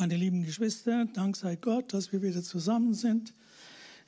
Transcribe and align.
Meine 0.00 0.16
lieben 0.16 0.44
Geschwister, 0.44 1.06
Dank 1.06 1.36
sei 1.36 1.56
Gott, 1.56 1.92
dass 1.92 2.12
wir 2.12 2.22
wieder 2.22 2.40
zusammen 2.40 2.94
sind. 2.94 3.34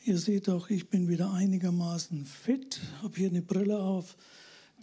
Ihr 0.05 0.19
seht 0.19 0.47
doch, 0.47 0.71
ich 0.71 0.89
bin 0.89 1.09
wieder 1.09 1.33
einigermaßen 1.33 2.27
fit, 2.27 2.81
habe 3.03 3.17
hier 3.17 3.29
eine 3.29 3.43
Brille 3.43 3.77
auf, 3.77 4.17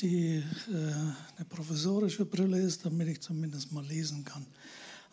die 0.01 0.35
äh, 0.35 0.43
eine 0.73 1.45
professorische 1.47 2.25
Brille 2.25 2.59
ist, 2.59 2.85
damit 2.85 3.07
ich 3.07 3.21
zumindest 3.21 3.71
mal 3.71 3.85
lesen 3.85 4.25
kann. 4.25 4.45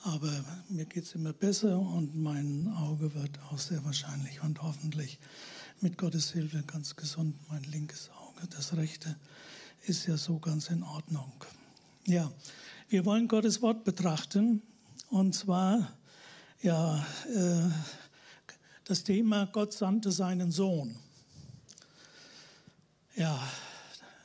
Aber 0.02 0.32
mir 0.68 0.84
geht 0.84 1.04
es 1.04 1.14
immer 1.14 1.32
besser 1.32 1.78
und 1.78 2.20
mein 2.20 2.74
Auge 2.76 3.14
wird 3.14 3.38
auch 3.52 3.58
sehr 3.58 3.84
wahrscheinlich 3.84 4.42
und 4.42 4.64
hoffentlich 4.64 5.20
mit 5.80 5.96
Gottes 5.96 6.32
Hilfe 6.32 6.64
ganz 6.66 6.96
gesund, 6.96 7.36
mein 7.48 7.62
linkes 7.62 8.10
Auge. 8.20 8.48
Das 8.50 8.76
rechte 8.76 9.14
ist 9.86 10.08
ja 10.08 10.16
so 10.16 10.40
ganz 10.40 10.70
in 10.70 10.82
Ordnung. 10.82 11.32
Ja, 12.04 12.32
wir 12.88 13.04
wollen 13.04 13.28
Gottes 13.28 13.62
Wort 13.62 13.84
betrachten 13.84 14.60
und 15.14 15.32
zwar, 15.32 15.92
ja, 16.60 17.06
äh, 17.32 17.70
das 18.84 19.04
Thema 19.04 19.46
Gott 19.46 19.72
sandte 19.72 20.10
seinen 20.10 20.50
Sohn. 20.50 20.96
Ja, 23.14 23.40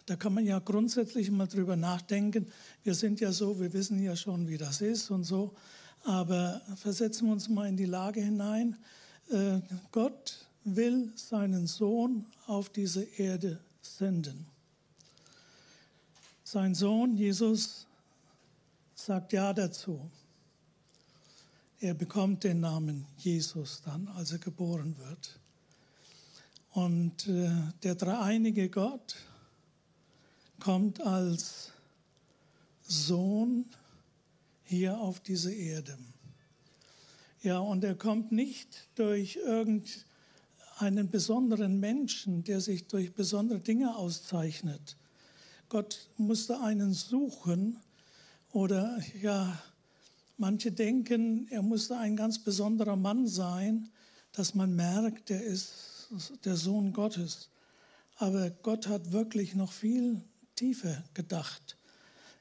da 0.08 0.16
kann 0.16 0.34
man 0.34 0.48
ja 0.48 0.58
grundsätzlich 0.58 1.30
mal 1.30 1.46
drüber 1.46 1.76
nachdenken. 1.76 2.52
Wir 2.84 2.96
sind 2.96 3.20
ja 3.20 3.32
so, 3.32 3.60
wir 3.60 3.72
wissen 3.72 4.02
ja 4.02 4.16
schon, 4.16 4.48
wie 4.48 4.58
das 4.58 4.82
ist 4.82 5.12
und 5.12 5.26
so. 5.26 5.54
Aber 6.06 6.60
versetzen 6.76 7.28
wir 7.28 7.34
uns 7.34 7.48
mal 7.50 7.68
in 7.68 7.78
die 7.78 7.86
Lage 7.86 8.22
hinein. 8.22 8.76
Äh, 9.30 9.60
Gott 9.92 10.44
will 10.64 11.12
seinen 11.16 11.68
Sohn 11.68 12.26
auf 12.48 12.70
diese 12.70 13.04
Erde 13.04 13.60
senden. 13.84 14.48
Sein 16.44 16.74
Sohn 16.74 17.16
Jesus 17.16 17.86
sagt 18.96 19.34
Ja 19.34 19.54
dazu. 19.54 20.10
Er 21.82 21.94
bekommt 21.94 22.44
den 22.44 22.60
Namen 22.60 23.06
Jesus 23.18 23.82
dann, 23.86 24.10
als 24.10 24.34
er 24.34 24.40
geboren 24.40 24.98
wird. 24.98 25.40
Und 26.72 27.26
äh, 27.28 27.52
der 27.84 27.96
dreieinige 27.96 28.70
Gott 28.70 29.16
kommt 30.60 31.00
als 31.00 31.72
Sohn 32.82 33.66
hier 34.64 35.00
auf 35.00 35.22
diese 35.22 35.54
Erde. 35.54 35.98
Ja, 37.42 37.60
und 37.60 37.86
er 37.86 37.96
kommt 37.96 38.34
nicht 38.34 38.90
durch 38.96 39.38
irgendeinen 39.38 41.10
besonderen 41.10 41.80
Menschen, 41.80 42.44
der 42.44 42.60
sich 42.60 42.88
durch 42.88 43.14
besondere 43.14 43.62
Dinge 43.62 43.96
auszeichnet. 43.96 44.98
Gott 45.70 46.10
musste 46.18 46.60
einen 46.60 46.94
suchen 46.94 47.78
oder 48.52 49.00
ja, 49.22 49.58
Manche 50.42 50.72
denken, 50.72 51.48
er 51.50 51.62
musste 51.62 51.98
ein 51.98 52.16
ganz 52.16 52.40
besonderer 52.40 52.96
Mann 52.96 53.28
sein, 53.28 53.90
dass 54.32 54.56
man 54.56 54.74
merkt, 54.74 55.30
er 55.32 55.44
ist 55.44 56.08
der 56.46 56.56
Sohn 56.56 56.94
Gottes. 56.94 57.50
Aber 58.16 58.50
Gott 58.50 58.88
hat 58.88 59.12
wirklich 59.12 59.54
noch 59.54 59.74
viel 59.74 60.22
tiefer 60.56 61.04
gedacht. 61.14 61.78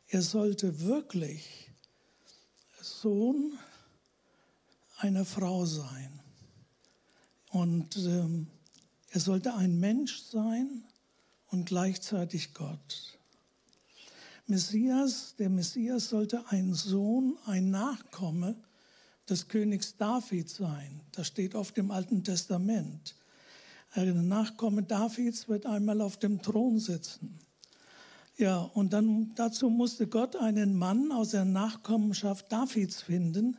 Er 0.06 0.22
sollte 0.22 0.80
wirklich 0.80 1.72
Sohn 2.80 3.58
einer 4.98 5.24
Frau 5.24 5.66
sein. 5.66 6.20
Und 7.50 7.96
ähm, 7.96 8.46
er 9.10 9.20
sollte 9.20 9.54
ein 9.54 9.80
Mensch 9.80 10.20
sein 10.22 10.84
und 11.48 11.66
gleichzeitig 11.66 12.54
Gott. 12.54 13.17
Messias, 14.48 15.34
der 15.38 15.50
Messias 15.50 16.08
sollte 16.08 16.42
ein 16.48 16.72
Sohn, 16.72 17.36
ein 17.44 17.70
Nachkomme 17.70 18.56
des 19.28 19.46
Königs 19.46 19.96
David 19.98 20.48
sein. 20.48 21.02
Das 21.12 21.27
steht 21.27 21.54
oft 21.54 21.77
im 21.77 21.91
Alten 21.91 22.24
Testament. 22.24 23.14
Ein 23.92 24.26
Nachkomme 24.26 24.82
Davids 24.82 25.48
wird 25.48 25.66
einmal 25.66 26.00
auf 26.00 26.16
dem 26.16 26.41
Thron 26.41 26.78
sitzen. 26.78 27.38
Ja, 28.38 28.60
und 28.60 28.94
dann 28.94 29.34
dazu 29.34 29.69
musste 29.69 30.06
Gott 30.06 30.34
einen 30.37 30.76
Mann 30.76 31.12
aus 31.12 31.31
der 31.31 31.44
Nachkommenschaft 31.44 32.50
Davids 32.50 33.03
finden, 33.03 33.58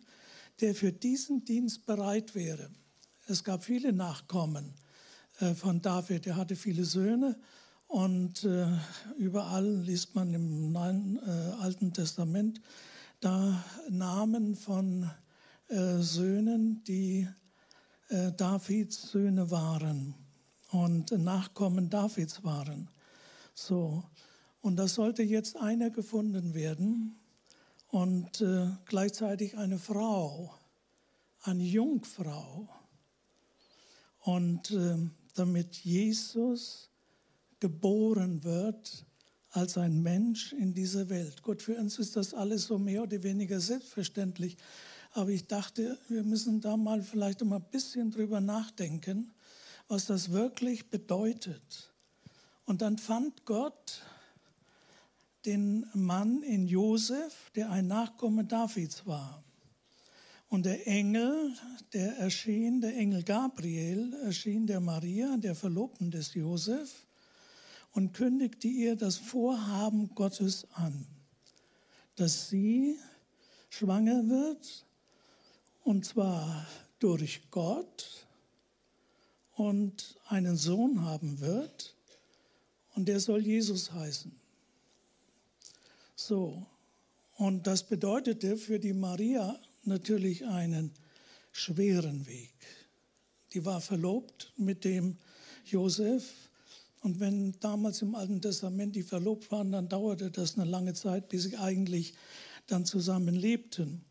der 0.60 0.74
für 0.74 0.92
diesen 0.92 1.46
Dienst 1.46 1.86
bereit 1.86 2.34
wäre. 2.34 2.72
Es 3.28 3.44
gab 3.44 3.64
viele 3.64 3.94
Nachkommen 3.94 4.74
äh, 5.40 5.54
von 5.54 5.84
David. 5.84 6.26
Er 6.26 6.36
hatte 6.36 6.56
viele 6.56 6.84
Söhne 6.84 7.38
und 7.90 8.44
äh, 8.44 8.68
überall 9.18 9.68
liest 9.68 10.14
man 10.14 10.32
im 10.36 10.72
Neuen, 10.72 11.18
äh, 11.18 11.30
Alten 11.60 11.92
Testament 11.92 12.62
da 13.20 13.64
Namen 13.90 14.56
von 14.56 15.10
äh, 15.70 15.98
Söhnen, 15.98 16.84
die 16.84 17.28
äh, 18.10 18.32
Davids 18.34 19.10
Söhne 19.10 19.50
waren 19.50 20.14
und 20.70 21.12
Nachkommen 21.12 21.90
Davids 21.90 22.44
waren. 22.44 22.90
So. 23.56 24.04
Und 24.62 24.76
da 24.76 24.88
sollte 24.88 25.24
jetzt 25.24 25.58
einer 25.58 25.90
gefunden 25.90 26.54
werden 26.54 27.20
und 27.88 28.40
äh, 28.42 28.68
gleichzeitig 28.86 29.58
eine 29.58 29.80
Frau, 29.80 30.54
eine 31.42 31.64
Jungfrau. 31.64 32.70
Und 34.20 34.70
äh, 34.70 35.10
damit 35.34 35.76
Jesus 35.78 36.89
geboren 37.60 38.44
wird 38.44 39.06
als 39.52 39.78
ein 39.78 40.02
Mensch 40.02 40.54
in 40.54 40.74
dieser 40.74 41.10
Welt. 41.10 41.42
Gut, 41.42 41.62
für 41.62 41.76
uns 41.76 41.98
ist 42.00 42.16
das 42.16 42.34
alles 42.34 42.66
so 42.66 42.78
mehr 42.78 43.04
oder 43.04 43.24
weniger 43.24 43.60
selbstverständlich. 43.60 44.58
Aber 45.12 45.30
ich 45.30 45.48
dachte, 45.48 45.98
wir 46.08 46.24
müssen 46.24 46.62
da 46.62 46.78
mal 46.78 47.02
vielleicht 47.02 47.44
mal 47.44 47.58
ein 47.58 47.72
bisschen 47.72 48.12
drüber 48.12 48.42
nachdenken, 48.42 49.32
was 49.88 50.06
das 50.06 50.32
wirklich 50.32 50.90
bedeutet. 50.90 51.92
Und 52.66 52.84
dann 52.84 53.00
fand 53.00 53.46
Gott 53.46 54.04
den 55.46 55.88
Mann 55.94 56.44
in 56.44 56.68
Josef, 56.68 57.50
der 57.56 57.72
ein 57.72 57.88
Nachkomme 57.88 58.46
Davids 58.46 59.08
war. 59.08 59.44
Und 60.50 60.66
der 60.66 60.88
Engel, 60.88 61.54
der 61.94 62.18
erschien, 62.18 62.82
der 62.82 62.96
Engel 62.96 63.24
Gabriel, 63.24 64.14
erschien 64.24 64.68
der 64.68 64.80
Maria, 64.80 65.38
der 65.38 65.56
Verlobten 65.56 66.12
des 66.12 66.34
Josef, 66.34 67.08
und 67.94 68.14
kündigte 68.14 68.68
ihr 68.68 68.96
das 68.96 69.18
Vorhaben 69.18 70.14
Gottes 70.16 70.68
an, 70.74 71.08
dass 72.16 72.50
sie 72.50 72.98
schwanger 73.70 74.28
wird, 74.28 74.86
und 75.84 76.06
zwar 76.06 76.68
durch 77.00 77.50
Gott 77.52 78.28
und 79.56 80.18
einen 80.28 80.56
Sohn 80.56 81.02
haben 81.04 81.40
wird, 81.40 81.96
und 82.96 83.06
der 83.06 83.20
soll 83.20 83.42
Jesus 83.42 83.92
heißen. 83.92 84.32
So, 86.16 86.66
und 87.38 87.66
das 87.68 87.84
bedeutete 87.84 88.58
für 88.58 88.80
die 88.80 88.94
Maria 88.94 89.58
natürlich 89.84 90.46
einen 90.46 90.92
schweren 91.52 92.28
Weg. 92.28 92.54
Die 93.54 93.66
war 93.66 93.80
verlobt 93.80 94.52
mit 94.58 94.84
dem 94.84 95.18
Josef 95.66 96.49
und 97.02 97.20
wenn 97.20 97.58
damals 97.60 98.02
im 98.02 98.16
Alten 98.16 98.42
Testament 98.42 98.96
die 98.96 99.04
verlobt 99.04 99.52
waren, 99.52 99.72
dann 99.72 99.88
dauerte 99.88 100.32
das 100.32 100.58
eine 100.58 100.70
lange 100.70 100.94
Zeit, 100.94 101.30
bis 101.30 101.44
sie 101.44 101.58
eigentlich 101.58 102.14
dann 102.68 102.86
zusammen 102.86 103.36
lebten. 103.36 104.04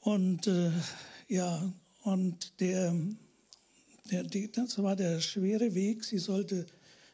Und 0.00 0.46
äh, 0.46 0.70
ja, 1.28 1.72
und 2.02 2.60
der, 2.60 2.94
der, 4.10 4.22
das 4.22 4.80
war 4.80 4.94
der 4.94 5.20
schwere 5.20 5.74
Weg. 5.74 6.04
Sie 6.04 6.18
sollte 6.18 6.66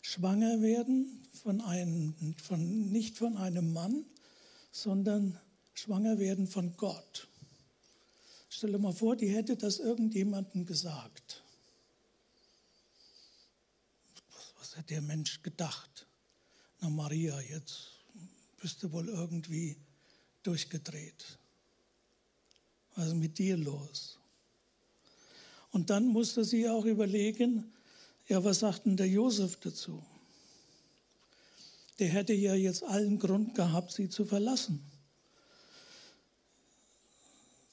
schwanger 0.02 0.60
werden 0.60 1.22
von 1.32 1.62
einem, 1.62 2.14
von, 2.36 2.90
nicht 2.90 3.16
von 3.16 3.38
einem 3.38 3.72
Mann, 3.72 4.04
sondern 4.70 5.38
schwanger 5.72 6.18
werden 6.18 6.46
von 6.46 6.76
Gott. 6.76 7.28
Stell 8.50 8.72
dir 8.72 8.78
mal 8.78 8.92
vor, 8.92 9.16
die 9.16 9.28
hätte 9.28 9.56
das 9.56 9.78
irgendjemandem 9.78 10.66
gesagt. 10.66 11.41
Hat 14.76 14.90
der 14.90 15.02
Mensch 15.02 15.42
gedacht? 15.42 16.06
Na 16.80 16.88
Maria, 16.88 17.40
jetzt 17.40 17.90
bist 18.60 18.82
du 18.82 18.92
wohl 18.92 19.08
irgendwie 19.08 19.76
durchgedreht. 20.42 21.38
Was 22.94 23.08
ist 23.08 23.14
mit 23.14 23.38
dir 23.38 23.56
los? 23.56 24.18
Und 25.70 25.90
dann 25.90 26.06
musste 26.06 26.44
sie 26.44 26.68
auch 26.68 26.84
überlegen, 26.84 27.72
ja, 28.28 28.42
was 28.44 28.60
sagt 28.60 28.86
denn 28.86 28.96
der 28.96 29.08
Josef 29.08 29.56
dazu? 29.56 30.04
Der 31.98 32.08
hätte 32.08 32.32
ja 32.32 32.54
jetzt 32.54 32.82
allen 32.84 33.18
Grund 33.18 33.54
gehabt, 33.54 33.92
sie 33.92 34.08
zu 34.08 34.24
verlassen. 34.24 34.82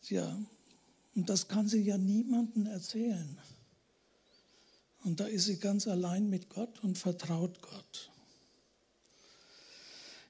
Ja, 0.07 0.39
und 1.15 1.29
das 1.29 1.47
kann 1.47 1.67
sie 1.67 1.81
ja 1.81 1.97
niemandem 1.97 2.65
erzählen. 2.65 3.37
Und 5.03 5.19
da 5.19 5.25
ist 5.25 5.45
sie 5.45 5.57
ganz 5.57 5.87
allein 5.87 6.29
mit 6.29 6.49
Gott 6.49 6.83
und 6.83 6.97
vertraut 6.97 7.61
Gott. 7.61 8.11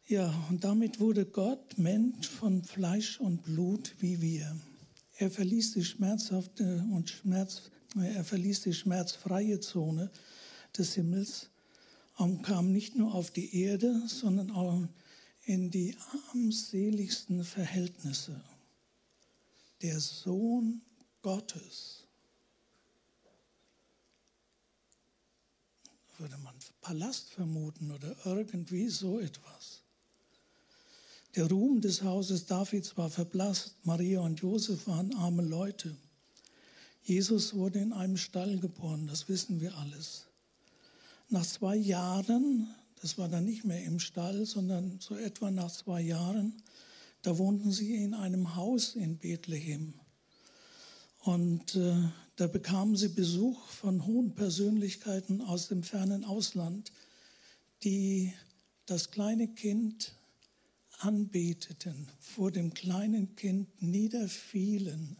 Ja, 0.08 0.34
und 0.50 0.64
damit 0.64 1.00
wurde 1.00 1.26
Gott 1.26 1.78
Mensch 1.78 2.28
von 2.28 2.64
Fleisch 2.64 3.20
und 3.20 3.44
Blut 3.44 3.96
wie 4.00 4.22
wir. 4.22 4.60
Er 5.18 5.30
verließ 5.30 5.74
die 5.74 5.84
schmerzhafte 5.84 6.84
und 6.92 7.10
Schmerz, 7.10 7.70
er 7.96 8.24
verließ 8.24 8.62
die 8.62 8.74
schmerzfreie 8.74 9.60
Zone 9.60 10.10
des 10.78 10.96
Himmels 10.96 11.50
und 12.18 12.42
kam 12.42 12.72
nicht 12.72 12.96
nur 12.96 13.14
auf 13.14 13.32
die 13.32 13.56
Erde, 13.56 14.02
sondern 14.08 14.52
auch 14.52 14.82
in 15.46 15.72
die 15.72 15.96
armseligsten 16.32 17.44
Verhältnisse. 17.44 18.42
Der 19.82 20.00
Sohn 20.00 20.82
Gottes, 21.22 22.08
würde 26.20 26.38
man 26.38 26.56
Palast 26.82 27.30
vermuten 27.30 27.92
oder 27.92 28.16
irgendwie 28.26 28.90
so 28.90 29.20
etwas. 29.20 29.84
Der 31.36 31.50
Ruhm 31.50 31.80
des 31.82 32.04
Hauses 32.04 32.46
Davids 32.46 32.98
war 32.98 33.10
verblasst. 33.10 33.76
Maria 33.84 34.22
und 34.22 34.40
Josef 34.40 34.88
waren 34.88 35.16
arme 35.16 35.44
Leute. 35.44 35.96
Jesus 37.04 37.54
wurde 37.54 37.80
in 37.80 37.94
einem 37.94 38.18
Stall 38.18 38.58
geboren, 38.58 39.08
das 39.08 39.30
wissen 39.30 39.62
wir 39.62 39.76
alles. 39.78 40.26
Nach 41.30 41.46
zwei 41.46 41.76
Jahren, 41.76 42.68
das 43.02 43.18
war 43.18 43.30
dann 43.30 43.46
nicht 43.46 43.64
mehr 43.64 43.84
im 43.84 44.00
Stall, 44.00 44.46
sondern 44.46 45.00
so 45.00 45.16
etwa 45.16 45.52
nach 45.52 45.72
zwei 45.72 46.02
Jahren, 46.02 46.62
da 47.22 47.38
wohnten 47.38 47.72
sie 47.72 47.96
in 47.96 48.14
einem 48.14 48.56
Haus 48.56 48.96
in 48.96 49.18
Bethlehem. 49.18 49.94
Und 51.20 51.76
äh, 51.76 52.10
da 52.40 52.48
bekamen 52.48 52.96
sie 52.96 53.10
Besuch 53.10 53.68
von 53.68 54.06
hohen 54.06 54.34
Persönlichkeiten 54.34 55.42
aus 55.42 55.68
dem 55.68 55.84
fernen 55.84 56.24
Ausland, 56.24 56.94
die 57.84 58.34
das 58.86 59.12
kleine 59.12 59.50
Kind 59.50 60.14
anbeteten, 61.00 62.08
vor 62.22 62.50
dem 62.50 62.74
kleinen 62.74 63.36
Kind 63.36 63.82
niederfielen 63.82 65.18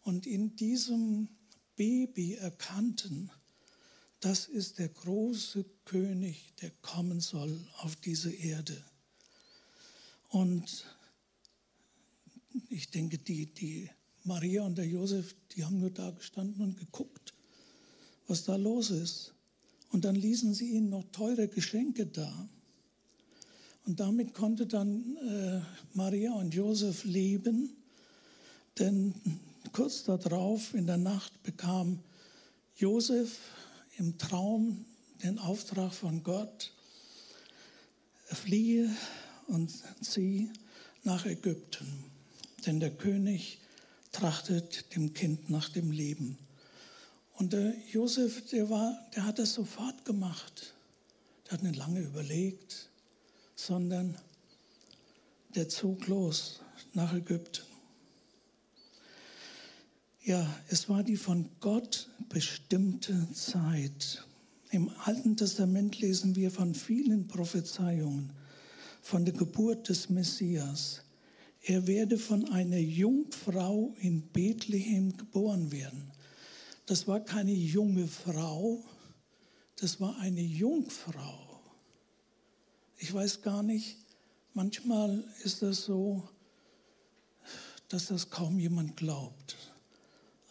und 0.00 0.26
in 0.26 0.56
diesem 0.56 1.28
Baby 1.76 2.32
erkannten, 2.32 3.30
das 4.20 4.46
ist 4.46 4.78
der 4.78 4.88
große 4.88 5.66
König, 5.84 6.54
der 6.62 6.70
kommen 6.80 7.20
soll 7.20 7.60
auf 7.76 7.94
diese 7.96 8.32
Erde. 8.32 8.82
Und 10.30 10.86
ich 12.70 12.88
denke, 12.90 13.18
die, 13.18 13.52
die 13.52 13.90
Maria 14.30 14.62
und 14.62 14.78
der 14.78 14.86
Josef, 14.86 15.34
die 15.56 15.64
haben 15.64 15.80
nur 15.80 15.90
da 15.90 16.10
gestanden 16.10 16.62
und 16.62 16.78
geguckt, 16.78 17.34
was 18.28 18.44
da 18.44 18.54
los 18.54 18.90
ist. 18.92 19.34
Und 19.90 20.04
dann 20.04 20.14
ließen 20.14 20.54
sie 20.54 20.70
ihnen 20.70 20.88
noch 20.88 21.02
teure 21.10 21.48
Geschenke 21.48 22.06
da. 22.06 22.48
Und 23.86 23.98
damit 23.98 24.32
konnte 24.32 24.68
dann 24.68 25.16
äh, 25.16 25.60
Maria 25.94 26.32
und 26.34 26.54
Josef 26.54 27.02
leben, 27.02 27.76
denn 28.78 29.14
kurz 29.72 30.04
darauf 30.04 30.74
in 30.74 30.86
der 30.86 30.96
Nacht 30.96 31.42
bekam 31.42 31.98
Josef 32.76 33.36
im 33.98 34.16
Traum 34.16 34.84
den 35.24 35.40
Auftrag 35.40 35.92
von 35.92 36.22
Gott, 36.22 36.72
fliehe 38.26 38.94
und 39.48 39.72
zieh 40.00 40.50
nach 41.02 41.26
Ägypten, 41.26 42.04
denn 42.64 42.78
der 42.78 42.92
König 42.92 43.58
trachtet 44.12 44.94
dem 44.94 45.14
Kind 45.14 45.50
nach 45.50 45.68
dem 45.68 45.90
Leben. 45.90 46.38
Und 47.34 47.52
der 47.52 47.74
Josef, 47.90 48.46
der, 48.50 48.68
war, 48.68 48.98
der 49.14 49.24
hat 49.24 49.38
das 49.38 49.54
sofort 49.54 50.04
gemacht. 50.04 50.74
Der 51.46 51.52
hat 51.52 51.62
nicht 51.62 51.76
lange 51.76 52.00
überlegt, 52.00 52.90
sondern 53.54 54.16
der 55.54 55.68
zog 55.68 56.06
los 56.06 56.60
nach 56.92 57.14
Ägypten. 57.14 57.64
Ja, 60.22 60.46
es 60.68 60.88
war 60.88 61.02
die 61.02 61.16
von 61.16 61.48
Gott 61.60 62.10
bestimmte 62.28 63.32
Zeit. 63.32 64.24
Im 64.70 64.90
Alten 65.04 65.36
Testament 65.36 65.98
lesen 65.98 66.36
wir 66.36 66.50
von 66.50 66.74
vielen 66.74 67.26
Prophezeiungen, 67.26 68.30
von 69.02 69.24
der 69.24 69.34
Geburt 69.34 69.88
des 69.88 70.10
Messias. 70.10 71.02
Er 71.62 71.86
werde 71.86 72.18
von 72.18 72.50
einer 72.50 72.78
Jungfrau 72.78 73.94
in 74.00 74.22
Bethlehem 74.28 75.16
geboren 75.16 75.70
werden. 75.72 76.10
Das 76.86 77.06
war 77.06 77.20
keine 77.20 77.52
junge 77.52 78.08
Frau, 78.08 78.82
das 79.76 80.00
war 80.00 80.18
eine 80.18 80.40
Jungfrau. 80.40 81.60
Ich 82.98 83.12
weiß 83.12 83.42
gar 83.42 83.62
nicht, 83.62 83.96
manchmal 84.54 85.24
ist 85.44 85.62
das 85.62 85.84
so, 85.84 86.28
dass 87.88 88.06
das 88.06 88.30
kaum 88.30 88.58
jemand 88.58 88.96
glaubt. 88.96 89.56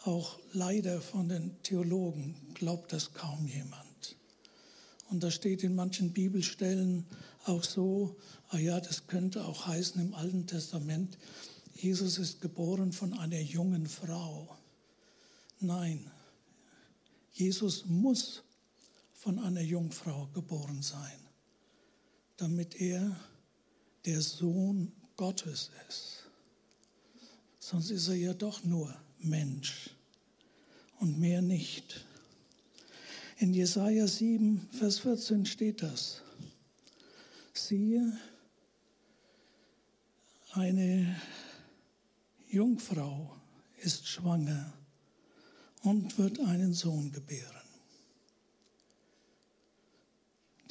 Auch 0.03 0.39
leider 0.53 1.01
von 1.01 1.29
den 1.29 1.61
Theologen 1.63 2.35
glaubt 2.53 2.93
das 2.93 3.13
kaum 3.13 3.47
jemand. 3.47 4.15
Und 5.09 5.23
da 5.23 5.31
steht 5.31 5.63
in 5.63 5.75
manchen 5.75 6.13
Bibelstellen 6.13 7.05
auch 7.45 7.63
so, 7.63 8.15
ah 8.49 8.57
ja, 8.57 8.79
das 8.79 9.07
könnte 9.07 9.45
auch 9.45 9.67
heißen 9.67 10.01
im 10.01 10.13
Alten 10.13 10.47
Testament, 10.47 11.17
Jesus 11.73 12.17
ist 12.17 12.41
geboren 12.41 12.91
von 12.91 13.13
einer 13.13 13.39
jungen 13.39 13.87
Frau. 13.87 14.57
Nein, 15.59 16.11
Jesus 17.31 17.85
muss 17.85 18.43
von 19.13 19.39
einer 19.39 19.61
Jungfrau 19.61 20.27
geboren 20.33 20.81
sein 20.81 21.29
damit 22.39 22.79
er 22.79 23.19
der 24.05 24.21
Sohn 24.21 24.93
Gottes 25.17 25.71
ist. 25.89 26.23
Sonst 27.59 27.89
ist 27.91 28.07
er 28.07 28.15
ja 28.15 28.33
doch 28.33 28.63
nur 28.63 28.95
Mensch 29.19 29.89
und 30.99 31.19
mehr 31.19 31.41
nicht. 31.41 32.05
In 33.37 33.53
Jesaja 33.53 34.07
7, 34.07 34.69
Vers 34.71 34.99
14 34.99 35.45
steht 35.45 35.83
das. 35.83 36.21
Siehe, 37.67 38.17
eine 40.53 41.15
Jungfrau 42.49 43.35
ist 43.77 44.07
schwanger 44.07 44.73
und 45.83 46.17
wird 46.17 46.39
einen 46.39 46.73
Sohn 46.73 47.11
gebären. 47.11 47.59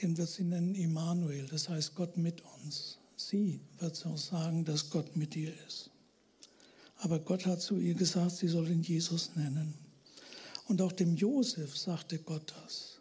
den 0.03 0.17
wird 0.17 0.29
sie 0.29 0.45
nennen 0.45 0.75
Immanuel, 0.75 1.47
das 1.47 1.69
heißt 1.69 1.95
Gott 1.95 2.17
mit 2.17 2.43
uns. 2.57 2.99
Sie 3.17 3.61
wird 3.79 4.05
auch 4.07 4.17
sagen, 4.17 4.65
dass 4.65 4.91
Gott 4.91 5.17
mit 5.17 5.35
ihr 5.35 5.53
ist. 5.67 5.91
Aber 6.99 7.19
Gott 7.19 7.47
hat 7.47 7.61
zu 7.61 7.79
ihr 7.79 7.95
gesagt, 7.95 8.33
sie 8.33 8.49
soll 8.49 8.71
ihn 8.71 8.83
Jesus 8.83 9.35
nennen. 9.35 9.75
Und 10.67 10.83
auch 10.83 10.93
dem 10.93 11.17
Josef 11.17 11.77
sagte 11.77 12.19
Gott 12.19 12.55
das. 12.65 13.01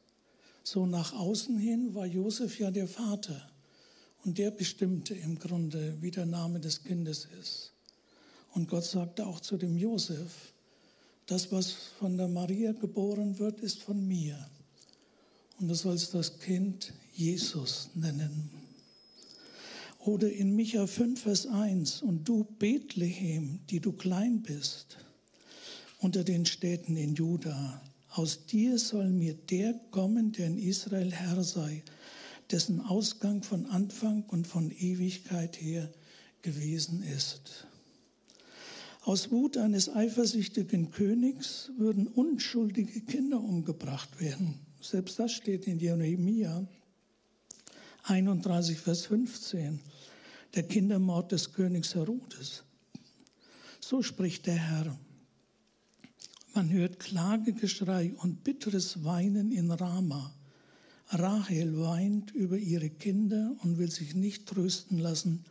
So 0.63 0.85
nach 0.85 1.13
außen 1.13 1.57
hin 1.57 1.93
war 1.93 2.05
Josef 2.05 2.59
ja 2.59 2.71
der 2.71 2.87
Vater. 2.87 3.49
Und 4.23 4.37
der 4.37 4.51
bestimmte 4.51 5.13
im 5.13 5.39
Grunde, 5.39 5.97
wie 6.01 6.11
der 6.11 6.25
Name 6.25 6.59
des 6.59 6.83
Kindes 6.83 7.27
ist. 7.39 7.73
Und 8.53 8.67
Gott 8.67 8.85
sagte 8.85 9.25
auch 9.25 9.39
zu 9.39 9.57
dem 9.57 9.77
Josef, 9.77 10.53
das, 11.27 11.51
was 11.51 11.71
von 11.99 12.17
der 12.17 12.27
Maria 12.27 12.71
geboren 12.71 13.37
wird, 13.37 13.59
ist 13.59 13.79
von 13.79 14.07
mir. 14.07 14.37
Und 15.59 15.67
du 15.67 15.75
sollst 15.75 16.13
das 16.13 16.39
Kind 16.39 16.93
Jesus 17.13 17.89
nennen. 17.95 18.49
Oder 19.99 20.31
in 20.31 20.55
Micha 20.55 20.87
5, 20.87 21.21
Vers 21.21 21.47
1, 21.47 22.01
und 22.01 22.27
du 22.27 22.45
Bethlehem, 22.59 23.59
die 23.69 23.81
du 23.81 23.91
klein 23.91 24.41
bist, 24.41 24.97
unter 25.99 26.23
den 26.23 26.45
Städten 26.45 26.95
in 26.95 27.15
Juda, 27.15 27.81
aus 28.11 28.45
dir 28.45 28.79
soll 28.79 29.09
mir 29.09 29.33
der 29.33 29.73
kommen, 29.91 30.31
der 30.31 30.47
in 30.47 30.57
Israel 30.57 31.11
Herr 31.11 31.43
sei, 31.43 31.83
dessen 32.51 32.81
Ausgang 32.81 33.43
von 33.43 33.65
Anfang 33.65 34.23
und 34.23 34.47
von 34.47 34.71
Ewigkeit 34.71 35.59
her 35.61 35.91
gewesen 36.41 37.03
ist. 37.03 37.67
Aus 39.03 39.31
Wut 39.31 39.57
eines 39.57 39.89
eifersüchtigen 39.89 40.91
Königs 40.91 41.71
würden 41.77 42.07
unschuldige 42.07 43.01
Kinder 43.01 43.39
umgebracht 43.39 44.19
werden. 44.19 44.59
Selbst 44.81 45.17
das 45.19 45.31
steht 45.31 45.65
in 45.65 45.79
Jeremia 45.79 46.67
31, 48.03 48.79
Vers 48.79 49.05
15. 49.05 49.79
Der 50.55 50.63
Kindermord 50.63 51.31
des 51.31 51.51
Königs 51.53 51.95
Herodes. 51.95 52.63
So 53.79 54.01
spricht 54.01 54.45
der 54.45 54.55
Herr. 54.55 54.97
Man 56.53 56.69
hört 56.71 56.99
Klagegeschrei 56.99 58.13
und 58.17 58.43
bitteres 58.43 59.03
Weinen 59.03 59.51
in 59.51 59.71
Rama. 59.71 60.33
Rahel 61.09 61.79
weint 61.79 62.31
über 62.31 62.57
ihre 62.57 62.89
Kinder 62.89 63.55
und 63.63 63.77
will 63.77 63.89
sich 63.89 64.13
nicht 64.13 64.45
trösten 64.45 64.99
lassen, 64.99 65.45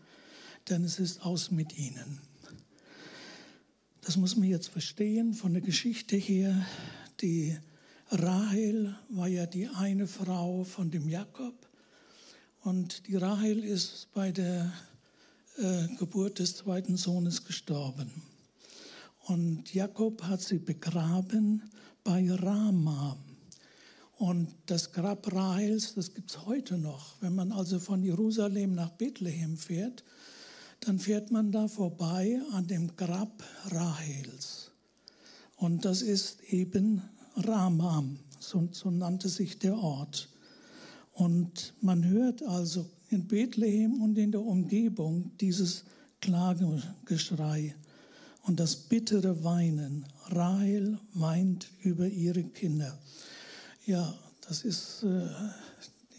denn 0.68 0.84
es 0.84 0.98
ist 0.98 1.22
aus 1.24 1.50
mit 1.50 1.78
ihnen. 1.78 2.20
Das 4.02 4.16
muss 4.16 4.36
man 4.36 4.48
jetzt 4.48 4.68
verstehen 4.68 5.34
von 5.34 5.52
der 5.52 5.62
Geschichte 5.62 6.16
her. 6.16 6.66
Die 7.20 7.56
Rahel 8.10 8.94
war 9.08 9.28
ja 9.28 9.46
die 9.46 9.68
eine 9.68 10.06
Frau 10.06 10.64
von 10.64 10.90
dem 10.90 11.08
Jakob 11.08 11.54
und 12.62 13.06
die 13.08 13.16
Rahel 13.16 13.64
ist 13.64 14.08
bei 14.12 14.32
der 14.32 14.72
äh, 15.56 15.88
Geburt 15.98 16.38
des 16.38 16.56
zweiten 16.56 16.96
Sohnes 16.96 17.44
gestorben. 17.44 18.10
Und 19.24 19.74
Jakob 19.74 20.22
hat 20.22 20.40
sie 20.40 20.58
begraben 20.58 21.62
bei 22.04 22.30
Rama. 22.30 23.16
Und 24.16 24.48
das 24.66 24.92
Grab 24.92 25.30
Rahels, 25.32 25.94
das 25.94 26.14
gibt 26.14 26.30
es 26.30 26.46
heute 26.46 26.78
noch. 26.78 27.16
Wenn 27.20 27.34
man 27.34 27.52
also 27.52 27.78
von 27.78 28.02
Jerusalem 28.02 28.74
nach 28.74 28.90
Bethlehem 28.90 29.58
fährt, 29.58 30.04
dann 30.80 30.98
fährt 30.98 31.30
man 31.30 31.52
da 31.52 31.68
vorbei 31.68 32.40
an 32.52 32.66
dem 32.66 32.96
Grab 32.96 33.42
Rahels. 33.66 34.70
Und 35.56 35.84
das 35.84 36.00
ist 36.00 36.42
eben 36.50 37.02
Ramam, 37.36 38.18
so, 38.40 38.68
so 38.72 38.90
nannte 38.90 39.28
sich 39.28 39.58
der 39.58 39.76
Ort. 39.76 40.28
Und 41.12 41.74
man 41.80 42.04
hört 42.06 42.42
also 42.42 42.88
in 43.10 43.26
Bethlehem 43.26 44.02
und 44.02 44.16
in 44.16 44.32
der 44.32 44.42
Umgebung 44.42 45.30
dieses 45.40 45.84
Klagegeschrei 46.20 47.74
und 48.42 48.60
das 48.60 48.76
bittere 48.76 49.44
Weinen. 49.44 50.06
Rahel 50.28 50.98
weint 51.14 51.70
über 51.82 52.06
ihre 52.06 52.42
Kinder. 52.44 52.98
Ja, 53.86 54.12
das 54.48 54.64
ist, 54.64 55.04
äh, 55.04 55.28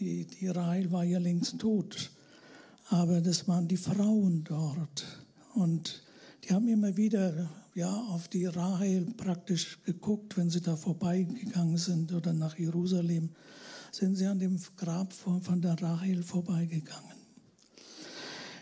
die, 0.00 0.24
die 0.24 0.48
Rahel 0.48 0.90
war 0.90 1.04
ja 1.04 1.18
längst 1.18 1.58
tot, 1.58 2.10
aber 2.88 3.20
das 3.20 3.46
waren 3.46 3.68
die 3.68 3.76
Frauen 3.76 4.42
dort. 4.44 5.04
Und 5.52 6.02
die 6.44 6.54
haben 6.54 6.66
immer 6.66 6.96
wieder 6.96 7.50
ja, 7.74 7.94
auf 7.94 8.28
die 8.28 8.46
Rahel 8.46 9.12
praktisch 9.18 9.82
geguckt, 9.84 10.38
wenn 10.38 10.48
sie 10.48 10.62
da 10.62 10.76
vorbeigegangen 10.76 11.76
sind 11.76 12.14
oder 12.14 12.32
nach 12.32 12.58
Jerusalem, 12.58 13.28
sind 13.92 14.16
sie 14.16 14.24
an 14.24 14.38
dem 14.38 14.58
Grab 14.78 15.12
von 15.12 15.60
der 15.60 15.78
Rahel 15.82 16.22
vorbeigegangen. 16.22 17.18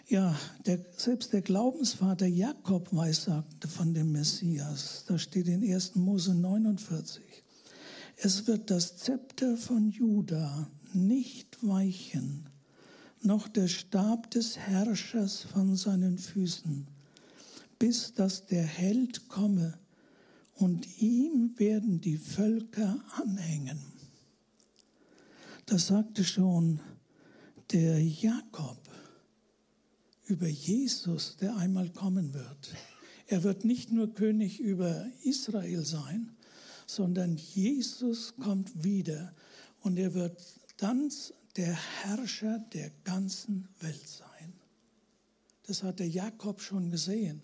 Ja, 0.08 0.36
der, 0.66 0.84
selbst 0.96 1.32
der 1.32 1.42
Glaubensvater 1.42 2.26
Jakob 2.26 2.92
weissagte 2.92 3.68
von 3.68 3.94
dem 3.94 4.10
Messias. 4.10 5.04
Da 5.06 5.16
steht 5.16 5.46
in 5.46 5.62
1. 5.62 5.94
Mose 5.94 6.34
49. 6.34 7.22
Es 8.16 8.46
wird 8.46 8.70
das 8.70 8.96
Zepter 8.96 9.56
von 9.56 9.90
Juda 9.90 10.70
nicht 10.92 11.58
weichen, 11.66 12.48
noch 13.22 13.48
der 13.48 13.68
Stab 13.68 14.30
des 14.30 14.56
Herrschers 14.56 15.42
von 15.42 15.76
seinen 15.76 16.18
Füßen 16.18 16.88
bis 17.78 18.14
dass 18.14 18.46
der 18.46 18.64
Held 18.64 19.28
komme 19.28 19.78
und 20.54 21.00
ihm 21.00 21.58
werden 21.58 22.00
die 22.00 22.16
Völker 22.16 23.04
anhängen. 23.22 23.78
Das 25.66 25.88
sagte 25.88 26.24
schon 26.24 26.80
der 27.72 28.02
Jakob 28.02 28.78
über 30.26 30.46
Jesus, 30.46 31.36
der 31.36 31.56
einmal 31.56 31.90
kommen 31.90 32.32
wird. 32.32 32.74
Er 33.26 33.42
wird 33.42 33.64
nicht 33.64 33.92
nur 33.92 34.14
König 34.14 34.60
über 34.60 35.06
Israel 35.22 35.84
sein, 35.84 36.35
sondern 36.86 37.36
Jesus 37.36 38.34
kommt 38.36 38.84
wieder 38.84 39.34
und 39.80 39.98
er 39.98 40.14
wird 40.14 40.42
dann 40.76 41.10
der 41.56 41.74
Herrscher 42.02 42.58
der 42.72 42.90
ganzen 43.04 43.68
Welt 43.80 44.08
sein. 44.08 44.52
Das 45.64 45.82
hat 45.82 45.98
der 45.98 46.08
Jakob 46.08 46.60
schon 46.60 46.90
gesehen. 46.90 47.42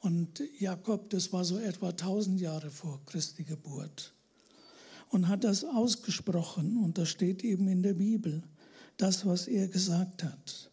Und 0.00 0.42
Jakob, 0.58 1.10
das 1.10 1.32
war 1.32 1.44
so 1.44 1.58
etwa 1.58 1.90
1000 1.90 2.40
Jahre 2.40 2.70
vor 2.70 3.00
Christi 3.06 3.44
Geburt. 3.44 4.12
Und 5.10 5.28
hat 5.28 5.44
das 5.44 5.64
ausgesprochen. 5.64 6.76
Und 6.76 6.98
das 6.98 7.08
steht 7.08 7.44
eben 7.44 7.68
in 7.68 7.82
der 7.82 7.94
Bibel, 7.94 8.42
das, 8.96 9.24
was 9.24 9.46
er 9.46 9.68
gesagt 9.68 10.24
hat. 10.24 10.71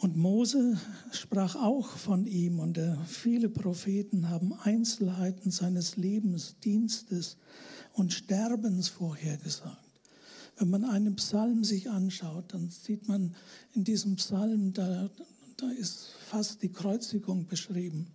Und 0.00 0.16
Mose 0.16 0.80
sprach 1.12 1.56
auch 1.56 1.88
von 1.88 2.26
ihm 2.26 2.58
und 2.58 2.76
der, 2.76 2.98
viele 3.06 3.48
Propheten 3.48 4.30
haben 4.30 4.54
Einzelheiten 4.54 5.50
seines 5.50 5.96
Lebens, 5.96 6.56
Dienstes 6.64 7.36
und 7.92 8.12
Sterbens 8.12 8.88
vorhergesagt. 8.88 9.76
Wenn 10.56 10.70
man 10.70 10.84
einen 10.84 11.16
Psalm 11.16 11.64
sich 11.64 11.90
anschaut, 11.90 12.54
dann 12.54 12.70
sieht 12.70 13.08
man 13.08 13.34
in 13.74 13.84
diesem 13.84 14.16
Psalm, 14.16 14.72
da, 14.72 15.10
da 15.58 15.70
ist 15.70 16.08
fast 16.26 16.62
die 16.62 16.72
Kreuzigung 16.72 17.46
beschrieben 17.46 18.06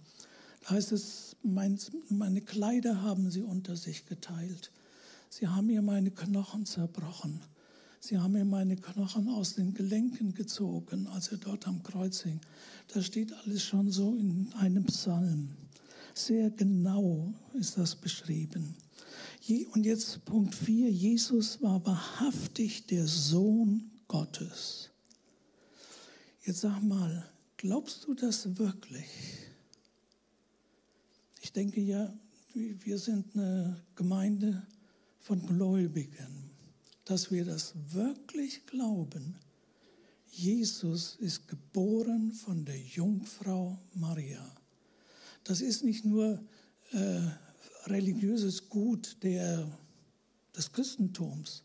heißt 0.70 0.92
es, 0.92 1.36
mein, 1.44 1.80
meine 2.10 2.42
Kleider 2.42 3.02
haben 3.02 3.30
sie 3.30 3.42
unter 3.42 3.76
sich 3.76 4.06
geteilt. 4.06 4.72
Sie 5.30 5.48
haben 5.48 5.68
mir 5.68 5.82
meine 5.82 6.12
Knochen 6.12 6.66
zerbrochen. 6.66 7.42
Sie 8.08 8.20
haben 8.20 8.34
mir 8.34 8.46
meine 8.46 8.76
Knochen 8.76 9.28
aus 9.30 9.56
den 9.56 9.74
Gelenken 9.74 10.36
gezogen, 10.36 11.08
als 11.08 11.30
er 11.30 11.40
dort 11.40 11.68
am 11.68 11.82
Kreuz 11.82 12.22
hing. 12.22 12.40
Das 12.90 13.08
steht 13.08 13.34
alles 13.34 13.64
schon 13.64 13.90
so 13.90 14.14
in 14.14 14.54
einem 14.60 14.86
Psalm. 14.86 15.50
Sehr 16.14 16.52
genau 16.52 17.34
ist 17.56 17.80
das 17.80 17.96
beschrieben. 17.96 18.76
Und 19.72 19.88
jetzt 19.88 20.24
Punkt 20.24 20.54
4. 20.54 20.92
Jesus 20.92 21.60
war 21.64 21.84
wahrhaftig 21.84 22.86
der 22.86 23.08
Sohn 23.08 23.90
Gottes. 24.08 24.92
Jetzt 26.44 26.62
sag 26.62 26.84
mal, 26.84 27.28
glaubst 27.58 28.06
du 28.06 28.14
das 28.14 28.56
wirklich? 28.60 29.08
Ich 31.42 31.52
denke 31.54 31.82
ja, 31.82 32.14
wir 32.54 33.00
sind 33.00 33.36
eine 33.36 33.82
Gemeinde 33.96 34.62
von 35.18 35.44
Gläubigen, 35.48 36.45
dass 37.06 37.32
wir 37.32 37.46
das 37.46 37.74
wirklich 37.94 38.66
glauben. 38.66 39.36
Jesus 40.30 41.16
ist 41.16 41.48
geboren 41.48 42.32
von 42.32 42.66
der 42.66 42.80
Jungfrau 42.80 43.80
Maria. 43.94 44.56
Das 45.44 45.62
ist 45.62 45.84
nicht 45.84 46.04
nur 46.04 46.44
äh, 46.92 47.22
religiöses 47.86 48.68
Gut 48.70 49.18
der, 49.24 49.68
des 50.56 50.72
Christentums 50.72 51.64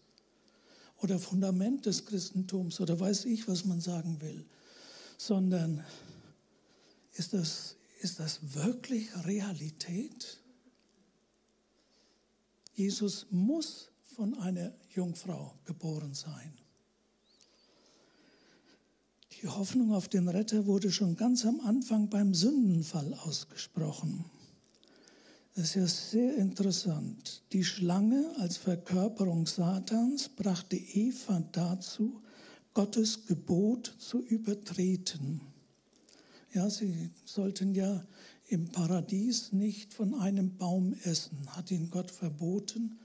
oder 0.98 1.18
Fundament 1.18 1.86
des 1.86 2.04
Christentums 2.04 2.80
oder 2.80 3.00
weiß 3.00 3.24
ich, 3.24 3.48
was 3.48 3.64
man 3.64 3.80
sagen 3.80 4.20
will, 4.20 4.44
sondern 5.16 5.82
ist 7.14 7.32
das 7.32 7.76
ist 8.00 8.18
das 8.18 8.54
wirklich 8.54 9.08
Realität? 9.26 10.38
Jesus 12.72 13.26
muss 13.30 13.90
von 14.16 14.38
einer 14.38 14.72
Jungfrau 14.94 15.54
geboren 15.64 16.14
sein. 16.14 16.52
Die 19.40 19.48
Hoffnung 19.48 19.94
auf 19.94 20.08
den 20.08 20.28
Retter 20.28 20.66
wurde 20.66 20.90
schon 20.90 21.16
ganz 21.16 21.46
am 21.46 21.60
Anfang 21.60 22.10
beim 22.10 22.34
Sündenfall 22.34 23.14
ausgesprochen. 23.14 24.24
Das 25.54 25.64
ist 25.64 25.74
ja 25.74 25.86
sehr 25.86 26.36
interessant. 26.36 27.42
Die 27.52 27.64
Schlange 27.64 28.24
als 28.38 28.56
Verkörperung 28.56 29.46
Satans 29.46 30.28
brachte 30.28 30.76
Eva 30.76 31.42
dazu, 31.52 32.22
Gottes 32.74 33.26
Gebot 33.26 33.94
zu 33.98 34.20
übertreten. 34.22 35.40
Ja, 36.52 36.68
sie 36.68 37.10
sollten 37.24 37.74
ja 37.74 38.04
im 38.48 38.68
Paradies 38.68 39.52
nicht 39.52 39.94
von 39.94 40.14
einem 40.14 40.56
Baum 40.56 40.94
essen, 41.04 41.38
hat 41.56 41.70
ihnen 41.70 41.90
Gott 41.90 42.10
verboten. 42.10 42.98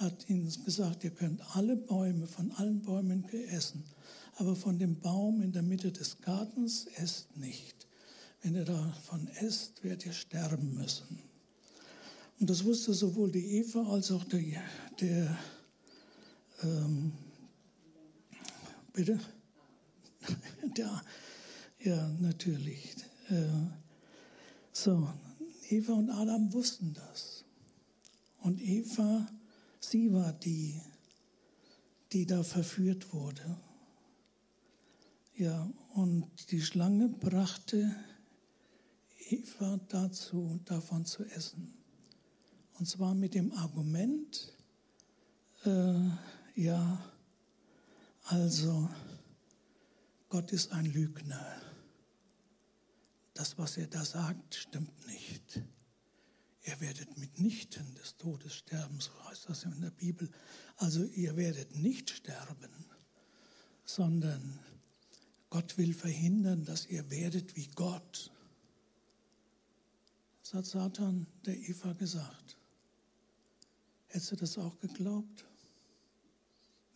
Hat 0.00 0.30
ihnen 0.30 0.50
gesagt, 0.64 1.04
ihr 1.04 1.10
könnt 1.10 1.42
alle 1.54 1.76
Bäume, 1.76 2.26
von 2.26 2.50
allen 2.52 2.80
Bäumen 2.80 3.28
essen, 3.50 3.84
aber 4.36 4.56
von 4.56 4.78
dem 4.78 4.98
Baum 4.98 5.42
in 5.42 5.52
der 5.52 5.62
Mitte 5.62 5.92
des 5.92 6.22
Gartens 6.22 6.86
esst 6.96 7.36
nicht. 7.36 7.86
Wenn 8.40 8.54
ihr 8.54 8.64
davon 8.64 9.28
esst, 9.40 9.84
werdet 9.84 10.06
ihr 10.06 10.12
sterben 10.12 10.74
müssen. 10.74 11.18
Und 12.38 12.48
das 12.48 12.64
wusste 12.64 12.94
sowohl 12.94 13.30
die 13.30 13.58
Eva 13.58 13.86
als 13.92 14.10
auch 14.10 14.24
der, 14.24 14.62
der 14.98 15.38
ähm, 16.62 17.12
bitte, 18.94 19.20
der 20.76 21.02
ja, 21.82 22.08
natürlich. 22.20 22.96
Äh, 23.28 23.44
so, 24.72 25.08
Eva 25.68 25.92
und 25.92 26.08
Adam 26.08 26.52
wussten 26.54 26.94
das. 26.94 27.44
Und 28.40 28.60
Eva, 28.62 29.26
sie 29.80 30.12
war 30.12 30.32
die, 30.32 30.80
die 32.12 32.26
da 32.26 32.42
verführt 32.42 33.12
wurde. 33.12 33.58
Ja, 35.34 35.68
und 35.94 36.28
die 36.50 36.60
Schlange 36.60 37.08
brachte 37.08 37.96
Eva 39.28 39.80
dazu, 39.88 40.60
davon 40.64 41.04
zu 41.04 41.24
essen. 41.24 41.74
Und 42.78 42.86
zwar 42.86 43.14
mit 43.14 43.34
dem 43.34 43.52
Argument, 43.52 44.52
äh, 45.64 46.10
ja, 46.54 47.04
also 48.24 48.88
Gott 50.28 50.52
ist 50.52 50.72
ein 50.72 50.86
Lügner 50.86 51.60
das, 53.40 53.56
was 53.56 53.78
er 53.78 53.86
da 53.86 54.04
sagt, 54.04 54.54
stimmt 54.54 55.06
nicht. 55.06 55.62
Ihr 56.70 56.80
werdet 56.80 57.18
mitnichten 57.18 57.96
des 57.96 58.16
Todes 58.16 58.54
sterben, 58.54 59.00
so 59.00 59.10
heißt 59.24 59.48
das 59.48 59.64
in 59.64 59.80
der 59.80 59.90
Bibel. 59.90 60.30
Also 60.76 61.02
ihr 61.02 61.36
werdet 61.36 61.74
nicht 61.74 62.10
sterben, 62.10 62.70
sondern 63.84 64.60
Gott 65.48 65.76
will 65.78 65.92
verhindern, 65.92 66.64
dass 66.64 66.86
ihr 66.86 67.10
werdet 67.10 67.56
wie 67.56 67.66
Gott. 67.74 68.30
Das 70.44 70.54
hat 70.54 70.66
Satan 70.66 71.26
der 71.44 71.56
Eva 71.56 71.92
gesagt. 71.94 72.56
Hättest 74.06 74.30
du 74.30 74.36
das 74.36 74.56
auch 74.56 74.78
geglaubt? 74.78 75.44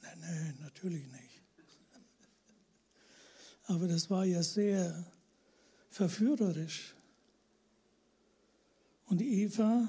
Nein, 0.02 0.20
nein, 0.20 0.58
natürlich 0.60 1.04
nicht. 1.08 1.42
Aber 3.64 3.88
das 3.88 4.08
war 4.08 4.24
ja 4.24 4.40
sehr 4.44 5.04
verführerisch. 5.90 6.93
Und 9.06 9.20
Eva, 9.22 9.88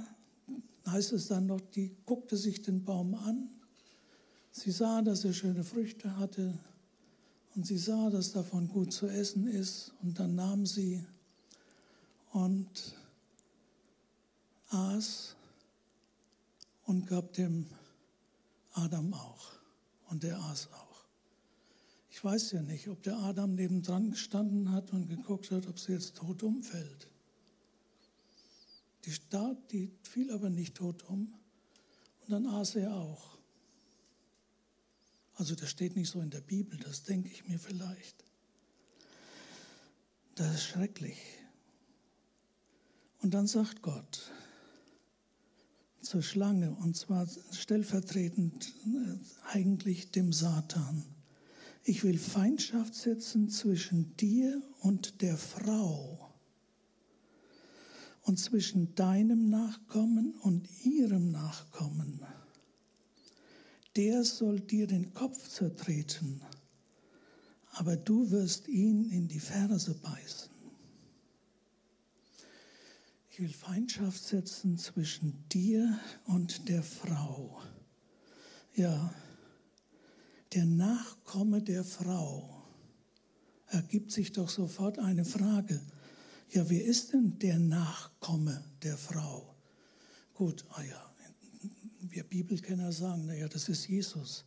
heißt 0.87 1.13
es 1.13 1.27
dann 1.27 1.47
noch, 1.47 1.61
die 1.61 1.95
guckte 2.05 2.37
sich 2.37 2.61
den 2.61 2.83
Baum 2.83 3.15
an. 3.15 3.49
Sie 4.51 4.71
sah, 4.71 5.01
dass 5.01 5.25
er 5.25 5.33
schöne 5.33 5.63
Früchte 5.63 6.17
hatte. 6.17 6.57
Und 7.55 7.65
sie 7.65 7.77
sah, 7.77 8.09
dass 8.09 8.33
davon 8.33 8.67
gut 8.67 8.93
zu 8.93 9.07
essen 9.07 9.47
ist. 9.47 9.93
Und 10.01 10.19
dann 10.19 10.35
nahm 10.35 10.65
sie 10.65 11.03
und 12.31 12.95
aß 14.69 15.35
und 16.85 17.07
gab 17.07 17.33
dem 17.33 17.65
Adam 18.73 19.13
auch. 19.13 19.53
Und 20.09 20.23
der 20.23 20.39
aß 20.39 20.69
auch. 20.73 21.05
Ich 22.11 22.23
weiß 22.23 22.51
ja 22.51 22.61
nicht, 22.61 22.87
ob 22.87 23.01
der 23.03 23.17
Adam 23.17 23.55
nebendran 23.55 24.11
gestanden 24.11 24.71
hat 24.71 24.93
und 24.93 25.09
geguckt 25.09 25.51
hat, 25.51 25.67
ob 25.67 25.79
sie 25.79 25.93
jetzt 25.93 26.15
tot 26.15 26.43
umfällt. 26.43 27.07
Die, 29.05 29.11
starb, 29.11 29.67
die 29.69 29.91
fiel 30.03 30.31
aber 30.31 30.49
nicht 30.49 30.75
tot 30.75 31.03
um 31.03 31.33
und 32.21 32.31
dann 32.31 32.47
aß 32.47 32.75
er 32.75 32.95
auch. 32.95 33.37
Also 35.35 35.53
das 35.53 35.69
steht 35.69 35.95
nicht 35.95 36.09
so 36.09 36.21
in 36.21 36.29
der 36.29 36.41
Bibel, 36.41 36.79
das 36.79 37.03
denke 37.03 37.29
ich 37.29 37.47
mir 37.47 37.59
vielleicht. 37.59 38.23
Das 40.35 40.55
ist 40.55 40.63
schrecklich. 40.63 41.17
Und 43.21 43.33
dann 43.33 43.47
sagt 43.47 43.81
Gott 43.81 44.31
zur 46.01 46.21
Schlange, 46.21 46.71
und 46.71 46.95
zwar 46.95 47.27
stellvertretend 47.51 48.73
äh, 48.85 49.17
eigentlich 49.53 50.11
dem 50.11 50.31
Satan, 50.31 51.03
ich 51.83 52.03
will 52.03 52.17
Feindschaft 52.17 52.95
setzen 52.95 53.49
zwischen 53.49 54.15
dir 54.17 54.61
und 54.81 55.21
der 55.21 55.37
Frau 55.37 56.24
und 58.25 58.39
zwischen 58.39 58.95
deinem 58.95 59.49
Nachkommen 59.49 60.33
und 60.41 60.67
ihrem 60.83 61.31
Nachkommen. 61.31 62.21
Der 63.95 64.23
soll 64.23 64.59
dir 64.59 64.87
den 64.87 65.13
Kopf 65.13 65.47
zertreten, 65.47 66.41
aber 67.71 67.95
du 67.95 68.31
wirst 68.31 68.67
ihn 68.67 69.09
in 69.11 69.27
die 69.27 69.39
Ferse 69.39 69.93
beißen. 69.93 70.49
Ich 73.29 73.39
will 73.39 73.53
Feindschaft 73.53 74.23
setzen 74.23 74.77
zwischen 74.77 75.47
dir 75.49 75.99
und 76.25 76.67
der 76.67 76.83
Frau. 76.83 77.61
Ja, 78.73 79.13
der 80.53 80.65
Nachkomme 80.65 81.61
der 81.61 81.83
Frau 81.83 82.63
ergibt 83.67 84.11
sich 84.11 84.31
doch 84.31 84.49
sofort 84.49 84.99
eine 84.99 85.25
Frage. 85.25 85.79
Ja, 86.55 86.69
wer 86.69 86.85
ist 86.85 87.11
denn 87.11 87.37
der 87.39 87.59
Nachkomme 87.59 88.63
der 88.81 88.95
Frau? 88.95 89.53
Gut, 90.33 90.63
ah 90.69 90.83
ja, 90.83 91.13
wir 91.99 92.23
Bibelkenner 92.23 92.93
sagen, 92.93 93.25
naja, 93.25 93.49
das 93.49 93.67
ist 93.67 93.89
Jesus. 93.89 94.45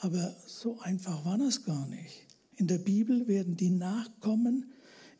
Aber 0.00 0.36
so 0.46 0.78
einfach 0.80 1.24
war 1.24 1.38
das 1.38 1.64
gar 1.64 1.86
nicht. 1.86 2.26
In 2.56 2.66
der 2.66 2.76
Bibel 2.76 3.26
werden 3.28 3.56
die 3.56 3.70
Nachkommen 3.70 4.72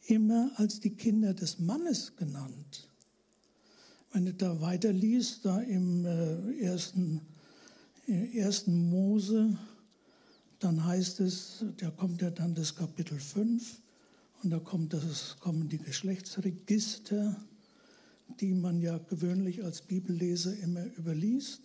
immer 0.05 0.51
als 0.57 0.81
die 0.81 0.95
Kinder 0.95 1.33
des 1.33 1.61
Mannes 1.61 2.15
genannt. 2.15 2.91
Wenn 4.13 4.27
du 4.27 4.35
da 4.35 4.61
weiterliest, 4.61 5.47
da 5.47 5.63
im 5.63 6.05
äh, 6.05 6.63
ersten, 6.63 7.23
äh, 8.07 8.37
ersten 8.39 8.91
Mose, 8.91 9.57
dann 10.59 10.85
heißt 10.85 11.21
es, 11.21 11.65
da 11.79 11.91
kommt 11.91 12.21
ja 12.21 12.29
dann 12.29 12.55
das 12.55 12.77
Kapitel 12.77 13.19
5 13.19 13.82
und 14.43 14.51
da 14.51 14.59
kommt 14.59 14.93
das, 14.93 15.37
kommen 15.39 15.69
die 15.69 15.79
Geschlechtsregister, 15.79 17.37
die 18.41 18.55
man 18.55 18.81
ja 18.81 18.99
gewöhnlich 18.99 19.63
als 19.65 19.83
Bibelleser 19.83 20.57
immer 20.59 20.85
überliest. 20.97 21.61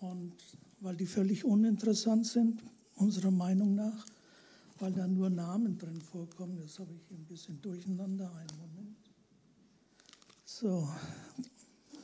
Und 0.00 0.34
weil 0.80 0.96
die 0.96 1.06
völlig 1.06 1.44
uninteressant 1.44 2.26
sind, 2.26 2.62
unserer 2.96 3.30
Meinung 3.30 3.74
nach, 3.74 4.06
weil 4.78 4.92
da 4.92 5.06
nur 5.06 5.30
Namen 5.30 5.78
drin 5.78 6.00
vorkommen. 6.00 6.58
Das 6.60 6.78
habe 6.78 6.92
ich 6.94 7.10
ein 7.10 7.24
bisschen 7.24 7.60
durcheinander. 7.60 8.32
Einen 8.34 8.58
Moment. 8.58 8.96
So, 10.44 10.88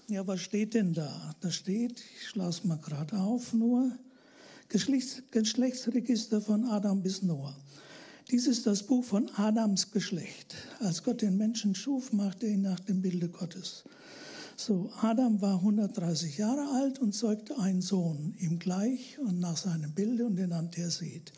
ja, 0.08 0.26
was 0.26 0.40
steht 0.40 0.74
denn 0.74 0.92
da? 0.92 1.34
Da 1.40 1.50
steht, 1.50 2.00
ich 2.00 2.28
schlage 2.28 2.66
mal 2.66 2.78
gerade 2.78 3.18
auf, 3.18 3.52
nur 3.52 3.92
Geschlechts 4.68 5.22
Geschlechtsregister 5.30 6.40
von 6.40 6.64
Adam 6.64 7.02
bis 7.02 7.22
Noah. 7.22 7.56
Dies 8.30 8.46
ist 8.46 8.66
das 8.66 8.84
Buch 8.84 9.04
von 9.04 9.30
Adams 9.36 9.90
Geschlecht. 9.90 10.54
Als 10.80 11.02
Gott 11.02 11.20
den 11.20 11.36
Menschen 11.36 11.74
schuf, 11.74 12.10
machte 12.12 12.46
er 12.46 12.52
ihn 12.52 12.62
nach 12.62 12.80
dem 12.80 13.02
Bilde 13.02 13.28
Gottes. 13.28 13.84
So, 14.56 14.90
Adam 15.02 15.42
war 15.42 15.56
130 15.56 16.38
Jahre 16.38 16.66
alt 16.74 16.98
und 17.00 17.12
zeugte 17.12 17.58
einen 17.58 17.82
Sohn, 17.82 18.34
ihm 18.38 18.58
gleich 18.58 19.18
und 19.18 19.40
nach 19.40 19.58
seinem 19.58 19.92
Bilde, 19.92 20.24
und 20.24 20.36
den 20.36 20.50
nannte 20.50 20.80
er 20.80 20.90
Seth. 20.90 21.32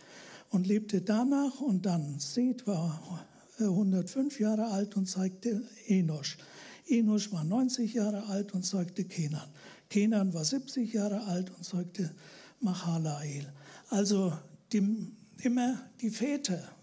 Und 0.50 0.68
lebte 0.68 1.00
danach 1.00 1.60
und 1.60 1.86
dann. 1.86 2.20
Seth 2.20 2.68
war 2.68 3.26
105 3.58 4.38
Jahre 4.38 4.66
alt 4.68 4.96
und 4.96 5.06
zeigte 5.06 5.62
Enosch. 5.88 6.38
Enosch 6.86 7.32
war 7.32 7.42
90 7.42 7.94
Jahre 7.94 8.26
alt 8.26 8.54
und 8.54 8.64
zeugte 8.64 9.04
Kenan. 9.04 9.48
Kenan 9.90 10.32
war 10.34 10.44
70 10.44 10.92
Jahre 10.92 11.24
alt 11.24 11.50
und 11.50 11.64
zeugte 11.64 12.14
Mahalael. 12.60 13.52
Also 13.90 14.32
die, 14.72 15.12
immer 15.42 15.80
die 16.00 16.10
Väter, 16.10 16.75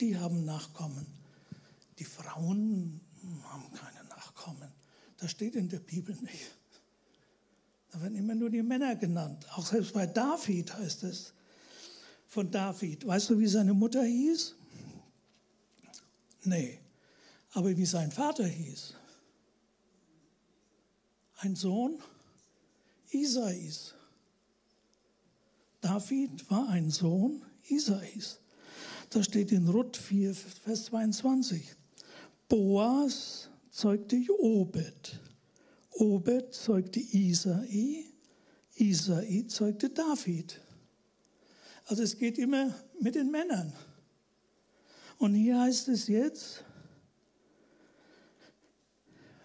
die 0.00 0.16
haben 0.18 0.44
Nachkommen. 0.44 1.06
Die 1.98 2.04
Frauen 2.04 3.00
haben 3.44 3.72
keine 3.72 4.04
Nachkommen. 4.08 4.70
Das 5.18 5.30
steht 5.30 5.54
in 5.54 5.68
der 5.68 5.80
Bibel 5.80 6.14
nicht. 6.16 6.56
Da 7.90 8.02
werden 8.02 8.16
immer 8.16 8.34
nur 8.34 8.50
die 8.50 8.62
Männer 8.62 8.96
genannt. 8.96 9.46
Auch 9.52 9.64
selbst 9.64 9.94
bei 9.94 10.06
David 10.06 10.74
heißt 10.76 11.04
es 11.04 11.32
von 12.26 12.50
David. 12.50 13.06
Weißt 13.06 13.30
du, 13.30 13.38
wie 13.38 13.46
seine 13.46 13.72
Mutter 13.72 14.02
hieß? 14.02 14.56
Nee. 16.42 16.80
Aber 17.52 17.76
wie 17.76 17.86
sein 17.86 18.10
Vater 18.10 18.46
hieß? 18.46 18.94
Ein 21.38 21.54
Sohn 21.54 22.02
Isais. 23.10 23.94
David 25.80 26.50
war 26.50 26.68
ein 26.70 26.90
Sohn 26.90 27.44
Isais. 27.68 28.40
Das 29.14 29.26
steht 29.26 29.52
in 29.52 29.68
Ruth 29.68 29.96
4, 29.96 30.34
Vers 30.34 30.86
22. 30.86 31.76
Boas 32.48 33.48
zeugte 33.70 34.20
Obed. 34.40 35.20
Obed 35.92 36.52
zeugte 36.52 36.98
Isai. 36.98 38.06
Isai 38.74 39.44
zeugte 39.46 39.90
David. 39.90 40.60
Also 41.84 42.02
es 42.02 42.18
geht 42.18 42.38
immer 42.38 42.74
mit 43.00 43.14
den 43.14 43.30
Männern. 43.30 43.72
Und 45.18 45.34
hier 45.34 45.60
heißt 45.60 45.86
es 45.90 46.08
jetzt 46.08 46.64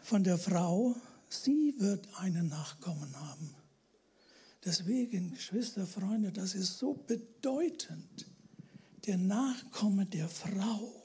von 0.01 0.23
der 0.23 0.39
Frau, 0.39 0.95
sie 1.29 1.75
wird 1.77 2.07
einen 2.15 2.47
Nachkommen 2.47 3.15
haben. 3.19 3.53
Deswegen, 4.65 5.29
Geschwister, 5.29 5.85
Freunde, 5.85 6.31
das 6.31 6.55
ist 6.55 6.79
so 6.79 6.95
bedeutend. 6.95 8.28
Der 9.05 9.17
Nachkomme 9.17 10.05
der 10.05 10.27
Frau. 10.27 10.99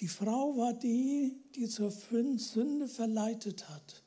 Die 0.00 0.08
Frau 0.08 0.56
war 0.56 0.74
die, 0.74 1.36
die 1.54 1.68
zur 1.68 1.90
Sünde 1.90 2.88
verleitet 2.88 3.68
hat. 3.68 4.02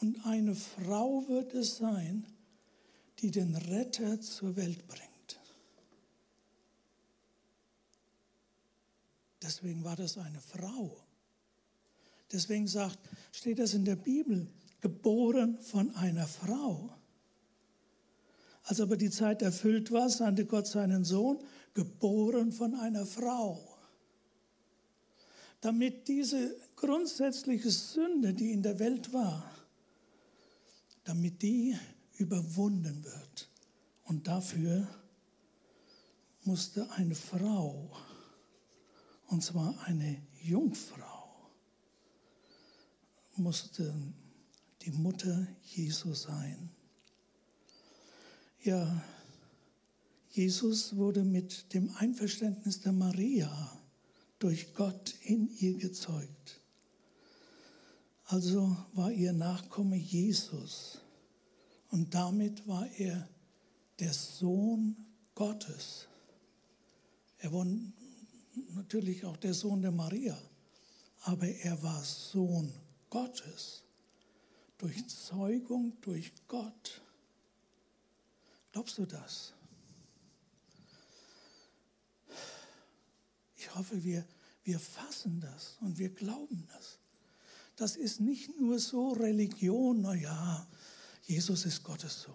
Und 0.00 0.24
eine 0.26 0.54
Frau 0.54 1.26
wird 1.28 1.54
es 1.54 1.76
sein, 1.76 2.26
die 3.20 3.30
den 3.30 3.54
Retter 3.54 4.20
zur 4.20 4.56
Welt 4.56 4.86
bringt. 4.86 5.08
Deswegen 9.42 9.82
war 9.84 9.96
das 9.96 10.18
eine 10.18 10.40
Frau. 10.40 10.96
Deswegen 12.32 12.66
sagt, 12.66 12.98
steht 13.32 13.58
das 13.58 13.74
in 13.74 13.84
der 13.84 13.96
Bibel, 13.96 14.46
geboren 14.80 15.58
von 15.62 15.94
einer 15.96 16.26
Frau. 16.26 16.97
Als 18.68 18.82
aber 18.82 18.98
die 18.98 19.08
Zeit 19.08 19.40
erfüllt 19.40 19.90
war, 19.92 20.10
sandte 20.10 20.44
Gott 20.44 20.66
seinen 20.66 21.02
Sohn, 21.02 21.38
geboren 21.72 22.52
von 22.52 22.74
einer 22.74 23.06
Frau. 23.06 23.78
Damit 25.62 26.06
diese 26.06 26.54
grundsätzliche 26.76 27.70
Sünde, 27.70 28.34
die 28.34 28.52
in 28.52 28.62
der 28.62 28.78
Welt 28.78 29.14
war, 29.14 29.50
damit 31.04 31.40
die 31.40 31.78
überwunden 32.18 33.02
wird. 33.04 33.48
Und 34.04 34.28
dafür 34.28 34.86
musste 36.44 36.90
eine 36.90 37.14
Frau, 37.14 37.90
und 39.28 39.42
zwar 39.42 39.82
eine 39.86 40.20
Jungfrau, 40.42 41.50
musste 43.36 43.94
die 44.82 44.90
Mutter 44.90 45.46
Jesu 45.62 46.12
sein. 46.12 46.68
Ja, 48.64 49.02
Jesus 50.30 50.96
wurde 50.96 51.22
mit 51.22 51.72
dem 51.74 51.94
Einverständnis 51.96 52.80
der 52.80 52.92
Maria 52.92 53.80
durch 54.40 54.74
Gott 54.74 55.14
in 55.22 55.48
ihr 55.58 55.74
gezeugt. 55.78 56.60
Also 58.24 58.76
war 58.94 59.12
ihr 59.12 59.32
Nachkomme 59.32 59.96
Jesus 59.96 61.00
und 61.90 62.14
damit 62.14 62.66
war 62.66 62.86
er 62.98 63.28
der 64.00 64.12
Sohn 64.12 64.96
Gottes. 65.34 66.08
Er 67.38 67.52
war 67.52 67.66
natürlich 68.74 69.24
auch 69.24 69.36
der 69.36 69.54
Sohn 69.54 69.82
der 69.82 69.92
Maria, 69.92 70.36
aber 71.22 71.46
er 71.46 71.80
war 71.82 72.02
Sohn 72.02 72.72
Gottes 73.08 73.84
durch 74.78 75.06
Zeugung 75.08 75.96
durch 76.00 76.32
Gott. 76.48 77.02
Glaubst 78.72 78.98
du 78.98 79.06
das? 79.06 79.54
Ich 83.56 83.74
hoffe, 83.74 84.02
wir, 84.04 84.24
wir 84.64 84.78
fassen 84.78 85.40
das 85.40 85.76
und 85.80 85.98
wir 85.98 86.10
glauben 86.10 86.66
das. 86.72 86.98
Das 87.76 87.96
ist 87.96 88.20
nicht 88.20 88.60
nur 88.60 88.78
so 88.78 89.12
Religion, 89.12 90.02
naja, 90.02 90.66
Jesus 91.26 91.64
ist 91.66 91.84
Gottes 91.84 92.22
Sohn. 92.22 92.34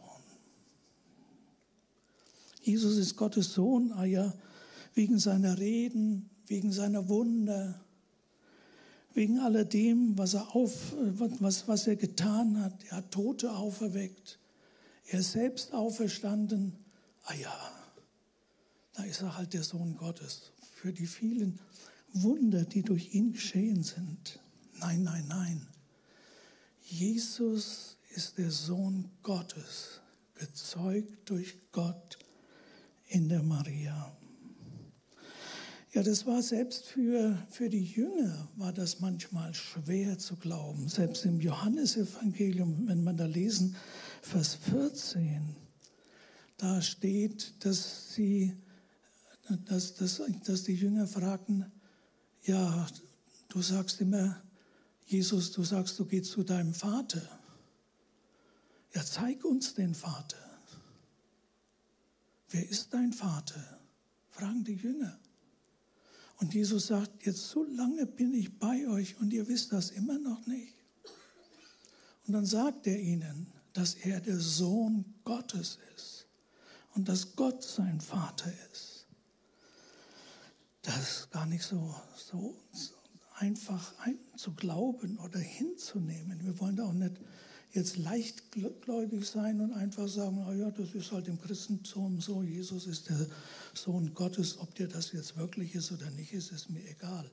Jesus 2.61 2.97
ist 2.97 3.17
Gottes 3.17 3.53
Sohn, 3.53 3.91
ah 3.91 4.05
ja, 4.05 4.33
wegen 4.93 5.19
seiner 5.19 5.57
Reden, 5.57 6.29
wegen 6.47 6.71
seiner 6.71 7.09
Wunder, 7.09 7.83
wegen 9.13 9.39
alledem, 9.39 10.17
was 10.17 10.33
er, 10.33 10.55
auf, 10.55 10.93
was, 10.97 11.67
was 11.67 11.87
er 11.87 11.95
getan 11.95 12.59
hat. 12.61 12.83
Er 12.85 12.97
hat 12.97 13.11
Tote 13.11 13.51
auferweckt. 13.53 14.39
Er 15.07 15.19
ist 15.19 15.33
selbst 15.33 15.73
auferstanden. 15.73 16.77
Ah 17.25 17.35
ja, 17.35 17.71
da 18.93 19.03
ist 19.03 19.21
er 19.21 19.37
halt 19.37 19.53
der 19.53 19.63
Sohn 19.63 19.95
Gottes 19.95 20.51
für 20.73 20.91
die 20.91 21.07
vielen 21.07 21.59
Wunder, 22.13 22.63
die 22.63 22.83
durch 22.83 23.13
ihn 23.13 23.33
geschehen 23.33 23.83
sind. 23.83 24.39
Nein, 24.79 25.03
nein, 25.03 25.25
nein. 25.27 25.67
Jesus 26.81 27.97
ist 28.15 28.37
der 28.37 28.51
Sohn 28.51 29.09
Gottes, 29.23 30.01
gezeugt 30.35 31.29
durch 31.29 31.57
Gott 31.71 32.19
in 33.07 33.29
der 33.29 33.41
Maria. 33.41 34.15
Ja, 35.93 36.01
das 36.01 36.25
war 36.25 36.41
selbst 36.41 36.85
für, 36.85 37.37
für 37.49 37.69
die 37.69 37.83
Jünger, 37.83 38.47
war 38.55 38.73
das 38.73 38.99
manchmal 38.99 39.53
schwer 39.53 40.17
zu 40.17 40.35
glauben. 40.35 40.89
Selbst 40.89 41.23
im 41.23 41.39
Johannesevangelium, 41.39 42.87
wenn 42.87 43.03
man 43.03 43.15
da 43.15 43.25
lesen, 43.25 43.75
Vers 44.23 44.55
14, 44.55 45.55
da 46.57 46.81
steht, 46.81 47.65
dass, 47.65 48.13
sie, 48.13 48.55
dass, 49.65 49.95
dass, 49.95 50.21
dass 50.45 50.63
die 50.63 50.75
Jünger 50.75 51.07
fragten, 51.07 51.69
ja, 52.43 52.87
du 53.49 53.61
sagst 53.61 53.99
immer, 53.99 54.41
Jesus, 55.05 55.51
du 55.51 55.63
sagst, 55.63 55.99
du 55.99 56.05
gehst 56.05 56.31
zu 56.31 56.43
deinem 56.43 56.73
Vater. 56.73 57.21
Ja, 58.93 59.03
zeig 59.03 59.43
uns 59.43 59.73
den 59.73 59.93
Vater. 59.93 60.37
Wer 62.49 62.67
ist 62.67 62.93
dein 62.93 63.11
Vater? 63.11 63.81
Fragen 64.29 64.63
die 64.63 64.75
Jünger. 64.75 65.19
Und 66.37 66.53
Jesus 66.53 66.87
sagt, 66.87 67.25
jetzt 67.25 67.49
so 67.49 67.65
lange 67.65 68.05
bin 68.05 68.33
ich 68.33 68.57
bei 68.57 68.87
euch 68.87 69.17
und 69.19 69.33
ihr 69.33 69.47
wisst 69.49 69.73
das 69.73 69.91
immer 69.91 70.17
noch 70.17 70.45
nicht. 70.47 70.75
Und 72.25 72.33
dann 72.33 72.45
sagt 72.45 72.87
er 72.87 72.99
ihnen, 72.99 73.47
dass 73.73 73.95
er 73.95 74.19
der 74.21 74.39
Sohn 74.39 75.05
Gottes 75.23 75.79
ist 75.95 76.27
und 76.95 77.09
dass 77.09 77.35
Gott 77.35 77.63
sein 77.63 77.99
Vater 77.99 78.51
ist. 78.71 79.07
Das 80.83 80.97
ist 80.97 81.31
gar 81.31 81.45
nicht 81.45 81.63
so, 81.63 81.95
so, 82.15 82.55
einfach 83.35 83.93
ein, 83.99 84.17
zu 84.37 84.53
glauben 84.53 85.17
oder 85.19 85.39
hinzunehmen. 85.39 86.43
Wir 86.43 86.59
wollen 86.59 86.75
da 86.75 86.85
auch 86.85 86.93
nicht 86.93 87.15
jetzt 87.71 87.97
leichtgläubig 87.97 89.25
sein 89.27 89.59
und 89.59 89.73
einfach 89.73 90.07
sagen, 90.07 90.45
oh 90.47 90.53
ja, 90.53 90.69
das 90.69 90.93
ist 90.93 91.11
halt 91.11 91.27
im 91.27 91.41
Christentum 91.41 92.21
so, 92.21 92.43
Jesus 92.43 92.85
ist 92.85 93.09
der 93.09 93.27
Sohn 93.73 94.13
Gottes, 94.13 94.59
ob 94.59 94.75
der 94.75 94.87
das 94.87 95.11
jetzt 95.11 95.35
wirklich 95.37 95.73
ist 95.73 95.91
oder 95.91 96.09
nicht 96.11 96.33
ist, 96.33 96.51
ist 96.51 96.69
mir 96.69 96.87
egal. 96.87 97.29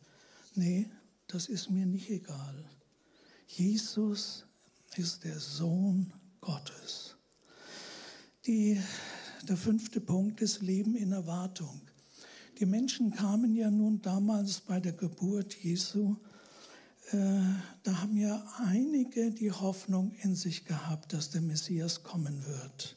Nee, 0.54 0.88
das 1.26 1.46
ist 1.46 1.70
mir 1.70 1.84
nicht 1.84 2.08
egal. 2.08 2.64
Jesus 3.46 4.46
ist 4.96 5.24
der 5.24 5.38
Sohn 5.38 6.12
Gottes. 6.40 7.16
Die, 8.46 8.80
der 9.48 9.56
fünfte 9.56 10.00
Punkt 10.00 10.40
ist 10.40 10.62
Leben 10.62 10.96
in 10.96 11.12
Erwartung. 11.12 11.80
Die 12.58 12.66
Menschen 12.66 13.14
kamen 13.14 13.54
ja 13.54 13.70
nun 13.70 14.02
damals 14.02 14.60
bei 14.60 14.80
der 14.80 14.92
Geburt 14.92 15.54
Jesu 15.54 16.16
äh, 17.12 17.40
da 17.82 18.02
haben 18.02 18.16
ja 18.16 18.44
einige 18.58 19.32
die 19.32 19.50
Hoffnung 19.50 20.12
in 20.22 20.36
sich 20.36 20.64
gehabt, 20.64 21.12
dass 21.12 21.30
der 21.30 21.40
Messias 21.40 22.04
kommen 22.04 22.46
wird. 22.46 22.96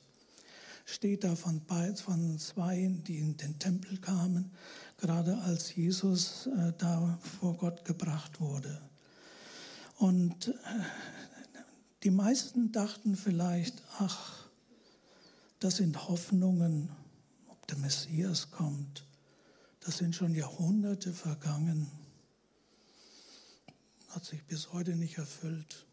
Steht 0.85 1.23
da 1.23 1.35
von, 1.35 1.61
von 1.95 2.37
zwei, 2.37 2.91
die 3.07 3.17
in 3.17 3.37
den 3.37 3.57
Tempel 3.57 3.97
kamen, 3.97 4.51
gerade 4.97 5.37
als 5.39 5.73
Jesus 5.75 6.47
äh, 6.47 6.73
da 6.77 7.17
vor 7.39 7.57
Gott 7.57 7.85
gebracht 7.85 8.39
wurde. 8.39 8.81
Und 9.97 10.49
äh, 10.49 10.51
die 12.03 12.11
meisten 12.11 12.71
dachten 12.71 13.15
vielleicht, 13.15 13.81
ach, 13.99 14.47
das 15.59 15.77
sind 15.77 16.07
Hoffnungen, 16.09 16.89
ob 17.47 17.65
der 17.67 17.77
Messias 17.77 18.51
kommt. 18.51 19.05
Das 19.79 19.97
sind 19.97 20.15
schon 20.15 20.35
Jahrhunderte 20.35 21.13
vergangen 21.13 21.89
hat 24.15 24.25
sich 24.25 24.43
bis 24.45 24.71
heute 24.71 24.95
nicht 24.95 25.17
erfüllt. 25.17 25.85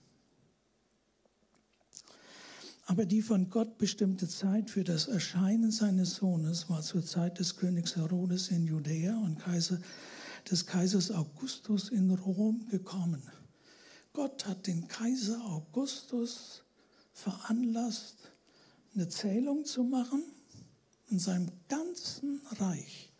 Aber 2.87 3.07
die 3.07 3.23
von 3.23 3.51
Gott 3.51 3.79
bestimmte 3.79 4.29
Zeit 4.29 4.69
für 4.69 4.85
das 4.85 5.07
Erscheinen 5.07 5.71
seines 5.71 6.17
Sohnes 6.17 6.69
war 6.69 6.83
zur 6.83 7.05
Zeit 7.05 7.39
des 7.39 7.57
Königs 7.57 7.97
Herodes 7.97 8.49
in 8.49 8.67
Judäa 8.67 9.17
und 9.17 9.39
Kaiser, 9.39 9.79
des 10.51 10.67
Kaisers 10.67 11.11
Augustus 11.11 11.89
in 11.89 12.11
Rom 12.11 12.67
gekommen. 12.69 13.23
Gott 14.13 14.47
hat 14.47 14.67
den 14.67 14.89
Kaiser 14.89 15.41
Augustus 15.45 16.63
veranlasst, 17.13 18.17
eine 18.95 19.09
Zählung 19.09 19.65
zu 19.65 19.85
machen 19.85 20.23
in 21.09 21.19
seinem 21.19 21.51
ganzen 21.69 22.41
Reich. 22.59 23.11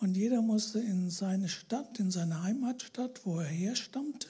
Und 0.00 0.16
jeder 0.16 0.42
musste 0.42 0.78
in 0.78 1.10
seine 1.10 1.48
Stadt, 1.48 1.98
in 1.98 2.10
seine 2.10 2.42
Heimatstadt, 2.42 3.24
wo 3.24 3.40
er 3.40 3.46
herstammte, 3.46 4.28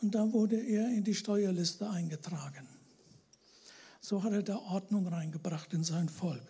und 0.00 0.14
da 0.14 0.32
wurde 0.32 0.56
er 0.56 0.88
in 0.90 1.04
die 1.04 1.14
Steuerliste 1.14 1.88
eingetragen. 1.88 2.68
So 4.00 4.22
hat 4.22 4.32
er 4.32 4.42
da 4.42 4.58
Ordnung 4.58 5.06
reingebracht 5.06 5.72
in 5.72 5.82
sein 5.82 6.10
Volk. 6.10 6.42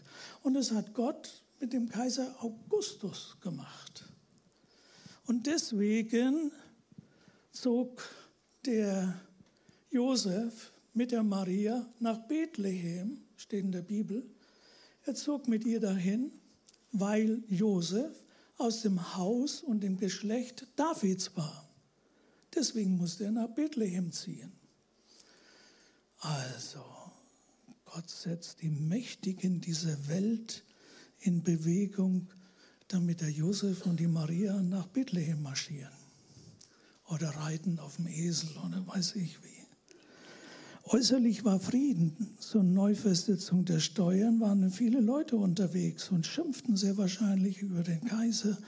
Und 0.42 0.54
das 0.54 0.72
hat 0.72 0.92
Gott 0.92 1.44
mit 1.60 1.72
dem 1.72 1.88
Kaiser 1.88 2.34
Augustus 2.40 3.36
gemacht. 3.40 4.08
Und 5.26 5.46
deswegen 5.46 6.50
zog 7.52 8.02
der 8.66 9.20
Josef 9.90 10.72
mit 10.92 11.12
der 11.12 11.22
Maria 11.22 11.86
nach 12.00 12.18
Bethlehem, 12.26 13.18
steht 13.36 13.64
in 13.64 13.72
der 13.72 13.82
Bibel. 13.82 14.24
Er 15.04 15.14
zog 15.14 15.48
mit 15.48 15.64
ihr 15.64 15.80
dahin, 15.80 16.32
weil 16.92 17.42
Josef 17.48 18.12
aus 18.56 18.82
dem 18.82 19.16
Haus 19.16 19.62
und 19.62 19.80
dem 19.80 19.96
Geschlecht 19.98 20.66
Davids 20.76 21.36
war. 21.36 21.68
Deswegen 22.54 22.96
musste 22.96 23.24
er 23.24 23.32
nach 23.32 23.48
Bethlehem 23.48 24.12
ziehen. 24.12 24.52
Also, 26.18 26.84
Gott 27.84 28.08
setzt 28.08 28.62
die 28.62 28.70
Mächtigen 28.70 29.60
dieser 29.60 30.08
Welt 30.08 30.64
in 31.20 31.42
Bewegung, 31.42 32.28
damit 32.88 33.20
der 33.20 33.30
Josef 33.30 33.84
und 33.86 33.98
die 33.98 34.06
Maria 34.06 34.62
nach 34.62 34.86
Bethlehem 34.86 35.42
marschieren 35.42 36.03
oder 37.14 37.30
reiten 37.30 37.78
auf 37.78 37.96
dem 37.96 38.08
Esel 38.08 38.50
oder 38.66 38.84
weiß 38.86 39.16
ich 39.16 39.38
wie. 39.42 39.54
Äußerlich 40.86 41.44
war 41.44 41.60
Frieden. 41.60 42.34
Zur 42.38 42.62
Neufestsetzung 42.62 43.64
der 43.64 43.80
Steuern 43.80 44.40
waren 44.40 44.70
viele 44.70 45.00
Leute 45.00 45.36
unterwegs 45.36 46.10
und 46.10 46.26
schimpften 46.26 46.76
sehr 46.76 46.98
wahrscheinlich 46.98 47.62
über 47.62 47.82
den 47.82 48.04
Kaiser, 48.04 48.58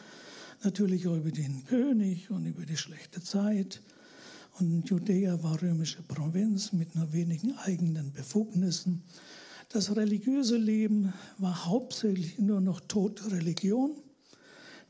natürlich 0.63 1.07
auch 1.09 1.17
über 1.17 1.31
den 1.31 1.65
König 1.67 2.31
und 2.31 2.47
über 2.47 2.65
die 2.65 2.77
schlechte 2.77 3.21
Zeit. 3.21 3.83
Und 4.59 4.89
Judäa 4.89 5.43
war 5.43 5.61
römische 5.61 6.03
Provinz 6.03 6.73
mit 6.73 6.95
nur 6.95 7.13
wenigen 7.13 7.53
eigenen 7.59 8.13
Befugnissen. 8.13 9.03
Das 9.69 9.95
religiöse 9.95 10.57
Leben 10.57 11.13
war 11.37 11.67
hauptsächlich 11.67 12.39
nur 12.39 12.63
noch 12.63 12.81
tote 12.81 13.31
Religion. 13.31 13.91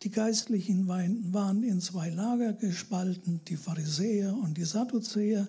Die 0.07 0.13
Geistlichen 0.13 0.87
waren 0.87 1.65
in 1.65 1.81
zwei 1.81 2.11
Lager 2.11 2.53
gespalten, 2.53 3.41
die 3.49 3.57
Pharisäer 3.57 4.33
und 4.35 4.57
die 4.57 4.65
Sadduzäer, 4.65 5.49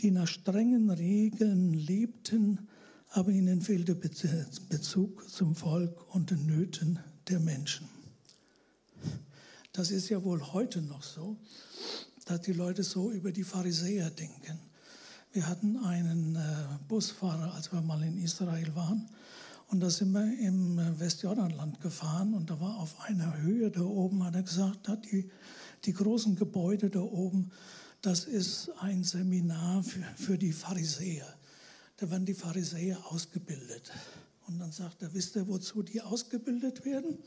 die 0.00 0.10
nach 0.10 0.26
strengen 0.26 0.88
Regeln 0.88 1.74
lebten, 1.74 2.66
aber 3.10 3.30
ihnen 3.30 3.60
fehlte 3.60 3.94
Bezug 3.94 5.28
zum 5.28 5.54
Volk 5.54 6.14
und 6.14 6.30
den 6.30 6.46
Nöten 6.46 6.98
der 7.28 7.40
Menschen. 7.40 7.86
Das 9.74 9.90
ist 9.90 10.08
ja 10.08 10.24
wohl 10.24 10.40
heute 10.54 10.80
noch 10.80 11.02
so, 11.02 11.36
dass 12.24 12.40
die 12.40 12.54
Leute 12.54 12.84
so 12.84 13.10
über 13.10 13.32
die 13.32 13.44
Pharisäer 13.44 14.08
denken. 14.08 14.60
Wir 15.34 15.46
hatten 15.46 15.76
einen 15.76 16.36
äh, 16.36 16.40
Busfahrer, 16.88 17.52
als 17.52 17.70
wir 17.70 17.82
mal 17.82 18.02
in 18.02 18.16
Israel 18.16 18.74
waren, 18.74 19.10
und 19.68 19.80
da 19.80 19.90
sind 19.90 20.12
wir 20.12 20.38
im 20.38 20.78
Westjordanland 20.98 21.80
gefahren 21.80 22.34
und 22.34 22.50
da 22.50 22.60
war 22.60 22.76
auf 22.78 23.00
einer 23.00 23.38
Höhe 23.42 23.70
da 23.70 23.82
oben, 23.82 24.24
hat 24.24 24.34
er 24.34 24.42
gesagt, 24.42 24.88
hat 24.88 25.04
die, 25.10 25.30
die 25.84 25.92
großen 25.92 26.36
Gebäude 26.36 26.90
da 26.90 27.00
oben, 27.00 27.50
das 28.02 28.24
ist 28.24 28.70
ein 28.80 29.02
Seminar 29.02 29.82
für, 29.82 30.04
für 30.16 30.38
die 30.38 30.52
Pharisäer. 30.52 31.26
Da 31.96 32.10
werden 32.10 32.26
die 32.26 32.34
Pharisäer 32.34 32.98
ausgebildet. 33.10 33.90
Und 34.46 34.58
dann 34.58 34.72
sagt 34.72 35.02
er, 35.02 35.14
wisst 35.14 35.36
ihr, 35.36 35.48
wozu 35.48 35.82
die 35.82 36.02
ausgebildet 36.02 36.84
werden? 36.84 37.18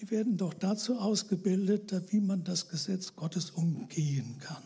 Die 0.00 0.10
werden 0.10 0.36
doch 0.36 0.52
dazu 0.52 0.98
ausgebildet, 0.98 1.94
wie 2.10 2.20
man 2.20 2.42
das 2.42 2.68
Gesetz 2.68 3.14
Gottes 3.14 3.52
umgehen 3.52 4.36
kann. 4.40 4.64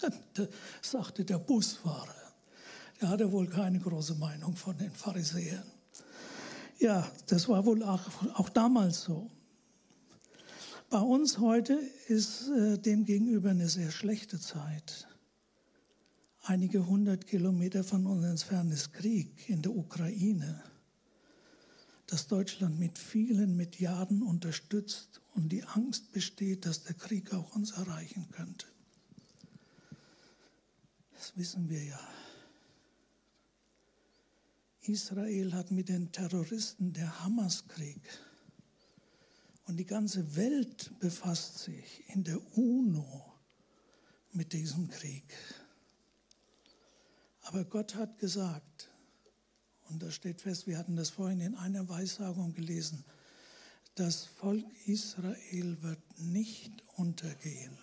sagte 0.80 1.24
der 1.24 1.38
Busfahrer. 1.38 2.15
Der 3.00 3.08
hatte 3.10 3.30
wohl 3.30 3.46
keine 3.48 3.78
große 3.78 4.14
Meinung 4.14 4.56
von 4.56 4.76
den 4.78 4.90
Pharisäern. 4.90 5.64
Ja, 6.78 7.10
das 7.26 7.48
war 7.48 7.64
wohl 7.64 7.82
auch, 7.82 8.02
auch 8.34 8.48
damals 8.48 9.02
so. 9.02 9.30
Bei 10.88 11.00
uns 11.00 11.38
heute 11.38 11.74
ist 12.08 12.48
äh, 12.48 12.78
demgegenüber 12.78 13.50
eine 13.50 13.68
sehr 13.68 13.90
schlechte 13.90 14.38
Zeit. 14.38 15.08
Einige 16.42 16.86
hundert 16.86 17.26
Kilometer 17.26 17.82
von 17.82 18.06
uns 18.06 18.24
entfernt 18.24 18.72
ist 18.72 18.92
Krieg 18.92 19.48
in 19.48 19.62
der 19.62 19.74
Ukraine, 19.74 20.62
das 22.06 22.28
Deutschland 22.28 22.78
mit 22.78 22.98
vielen 22.98 23.56
Milliarden 23.56 24.22
unterstützt 24.22 25.20
und 25.34 25.48
die 25.48 25.64
Angst 25.64 26.12
besteht, 26.12 26.64
dass 26.64 26.84
der 26.84 26.94
Krieg 26.94 27.34
auch 27.34 27.56
uns 27.56 27.72
erreichen 27.72 28.28
könnte. 28.30 28.66
Das 31.14 31.36
wissen 31.36 31.68
wir 31.68 31.82
ja. 31.82 32.00
Israel 34.88 35.52
hat 35.52 35.70
mit 35.70 35.88
den 35.88 36.12
Terroristen 36.12 36.92
der 36.92 37.22
Hamas-Krieg 37.22 38.00
und 39.66 39.76
die 39.76 39.86
ganze 39.86 40.36
Welt 40.36 40.92
befasst 41.00 41.58
sich 41.58 42.04
in 42.08 42.24
der 42.24 42.40
UNO 42.56 43.32
mit 44.32 44.52
diesem 44.52 44.88
Krieg. 44.88 45.24
Aber 47.42 47.64
Gott 47.64 47.94
hat 47.94 48.18
gesagt, 48.18 48.90
und 49.88 50.02
da 50.02 50.10
steht 50.10 50.40
fest, 50.40 50.66
wir 50.66 50.78
hatten 50.78 50.96
das 50.96 51.10
vorhin 51.10 51.40
in 51.40 51.54
einer 51.54 51.88
Weissagung 51.88 52.52
gelesen, 52.54 53.04
das 53.94 54.24
Volk 54.24 54.66
Israel 54.86 55.82
wird 55.82 56.18
nicht 56.18 56.82
untergehen. 56.96 57.78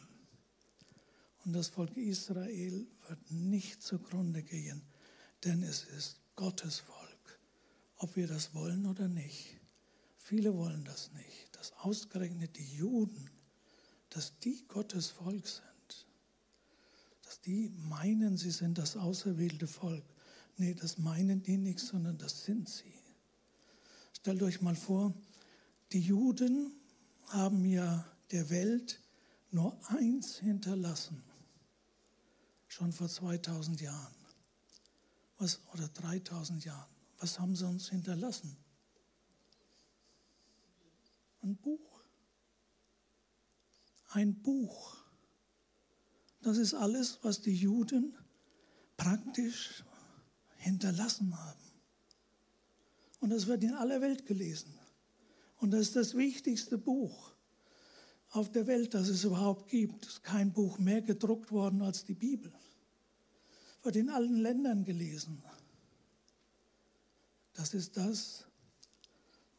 Und 1.44 1.54
das 1.54 1.70
Volk 1.70 1.98
Israel 1.98 2.88
wird 3.08 3.32
nicht 3.32 3.82
zugrunde 3.82 4.44
gehen, 4.44 4.84
denn 5.44 5.64
es 5.64 5.84
ist 5.84 6.23
Gottes 6.36 6.80
Volk, 6.80 7.40
ob 7.98 8.16
wir 8.16 8.28
das 8.28 8.54
wollen 8.54 8.86
oder 8.86 9.08
nicht. 9.08 9.60
Viele 10.18 10.56
wollen 10.56 10.84
das 10.86 11.12
nicht, 11.14 11.56
dass 11.56 11.74
ausgerechnet 11.74 12.58
die 12.58 12.76
Juden, 12.76 13.30
dass 14.10 14.40
die 14.40 14.66
Gottes 14.68 15.10
Volk 15.10 15.48
sind 15.48 15.74
dass 17.34 17.42
die 17.42 17.72
meinen, 17.90 18.38
sie 18.38 18.52
sind 18.52 18.78
das 18.78 18.96
auserwählte 18.96 19.66
Volk. 19.66 20.04
Nee, 20.58 20.76
das 20.76 21.00
meinen 21.00 21.42
die 21.42 21.58
nicht, 21.58 21.80
sondern 21.80 22.16
das 22.20 22.44
sind 22.44 22.70
sie. 22.70 22.94
Stellt 24.16 24.44
euch 24.44 24.62
mal 24.62 24.76
vor, 24.76 25.16
die 25.92 26.00
Juden 26.00 26.72
haben 27.30 27.66
ja 27.66 28.06
der 28.30 28.52
Welt 28.52 29.02
nur 29.50 29.76
eins 29.90 30.38
hinterlassen, 30.38 31.24
schon 32.68 32.92
vor 32.92 33.10
2000 33.10 33.82
Jahren 33.82 34.14
Was, 35.44 35.60
oder 35.74 35.90
3000 35.90 36.64
Jahren. 36.64 36.90
Was 37.18 37.38
haben 37.38 37.54
sie 37.54 37.68
uns 37.68 37.90
hinterlassen? 37.90 38.56
Ein 41.42 41.58
Buch. 41.58 42.02
Ein 44.12 44.42
Buch. 44.42 44.96
Das 46.44 46.56
ist 46.56 46.74
alles, 46.74 47.20
was 47.24 47.42
die 47.42 47.54
Juden 47.54 48.16
praktisch 48.96 49.84
hinterlassen 50.56 51.38
haben. 51.38 51.60
Und 53.20 53.32
das 53.32 53.48
wird 53.48 53.66
in 53.66 53.74
aller 53.74 54.00
Welt 54.00 54.26
gelesen. 54.26 54.74
Und 55.58 55.72
das 55.72 55.82
ist 55.82 55.98
das 55.98 56.16
wichtigste 56.16 56.78
Buch 56.78 57.34
auf 58.30 58.50
der 58.50 58.66
Welt, 58.66 58.94
das 58.94 59.10
es 59.10 59.26
überhaupt 59.26 59.70
gibt. 59.70 60.06
Es 60.06 60.14
ist 60.14 60.24
kein 60.24 60.54
Buch 60.54 60.80
mehr 60.80 61.02
gedruckt 61.02 61.52
worden 61.52 61.82
als 61.82 62.06
die 62.06 62.14
Bibel. 62.14 62.54
Wird 63.84 63.98
in 63.98 64.10
allen 64.10 64.38
Ländern 64.38 64.86
gelesen. 64.86 65.44
Das 67.54 67.74
ist 67.74 67.98
das, 67.98 68.46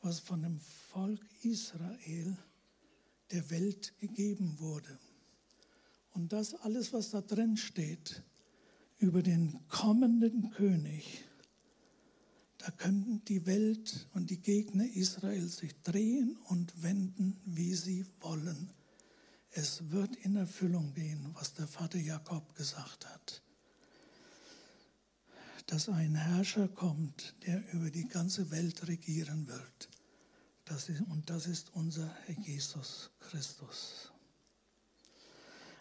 was 0.01 0.19
von 0.19 0.43
dem 0.43 0.61
Volk 0.91 1.25
Israel 1.43 2.37
der 3.31 3.51
Welt 3.51 3.95
gegeben 3.99 4.59
wurde. 4.59 4.99
Und 6.13 6.33
das 6.33 6.55
alles, 6.55 6.93
was 6.93 7.11
da 7.11 7.21
drin 7.21 7.57
steht, 7.57 8.23
über 8.99 9.23
den 9.23 9.61
kommenden 9.69 10.51
König, 10.51 11.25
da 12.59 12.71
könnten 12.71 13.23
die 13.27 13.45
Welt 13.45 14.09
und 14.15 14.31
die 14.31 14.41
Gegner 14.41 14.87
Israels 14.87 15.59
sich 15.59 15.75
drehen 15.83 16.39
und 16.49 16.83
wenden, 16.83 17.39
wie 17.45 17.75
sie 17.75 18.07
wollen. 18.21 18.73
Es 19.51 19.91
wird 19.91 20.17
in 20.17 20.37
Erfüllung 20.37 20.95
gehen, 20.95 21.31
was 21.35 21.53
der 21.53 21.69
Vater 21.69 21.99
Jakob 21.99 22.55
gesagt 22.55 23.07
hat. 23.07 23.44
Dass 25.67 25.89
ein 25.89 26.15
Herrscher 26.15 26.69
kommt, 26.69 27.35
der 27.47 27.63
über 27.73 27.91
die 27.91 28.07
ganze 28.09 28.51
Welt 28.51 28.87
regieren 28.87 29.47
wird. 29.49 29.89
Das 30.65 30.89
ist, 30.89 31.03
und 31.03 31.29
das 31.31 31.47
ist 31.47 31.75
unser 31.75 32.11
Herr 32.27 32.39
Jesus 32.39 33.11
Christus. 33.21 34.13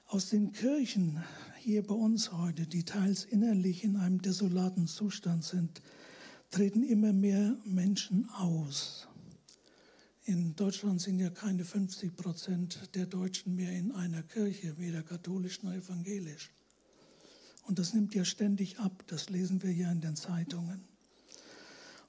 Aus 0.08 0.30
den 0.30 0.52
Kirchen 0.52 1.24
hier 1.58 1.86
bei 1.86 1.96
uns 1.96 2.32
heute, 2.32 2.67
die 2.67 2.84
teils 2.84 3.24
innerlich 3.24 3.84
in 3.84 3.96
einem 3.96 4.22
desolaten 4.22 4.88
Zustand 4.88 5.43
sind, 5.43 5.82
treten 6.52 6.84
immer 6.84 7.13
mehr 7.13 7.58
Menschen 7.65 8.30
aus. 8.30 9.08
In 10.26 10.56
Deutschland 10.56 11.02
sind 11.02 11.19
ja 11.19 11.30
keine 11.30 11.65
50 11.65 12.15
Prozent 12.15 12.96
der 12.96 13.08
Deutschen 13.08 13.56
mehr 13.56 13.72
in 13.72 13.91
einer 13.91 14.24
Kirche, 14.24 14.78
weder 14.78 15.02
katholisch 15.04 15.63
noch 15.63 15.74
evangelisch. 15.74 16.52
Und 17.63 17.80
das 17.80 17.93
nimmt 17.93 18.13
ja 18.13 18.26
ständig 18.26 18.80
ab, 18.80 19.04
das 19.08 19.30
lesen 19.30 19.63
wir 19.63 19.71
ja 19.71 19.91
in 19.91 20.02
den 20.02 20.15
Zeitungen. 20.15 20.82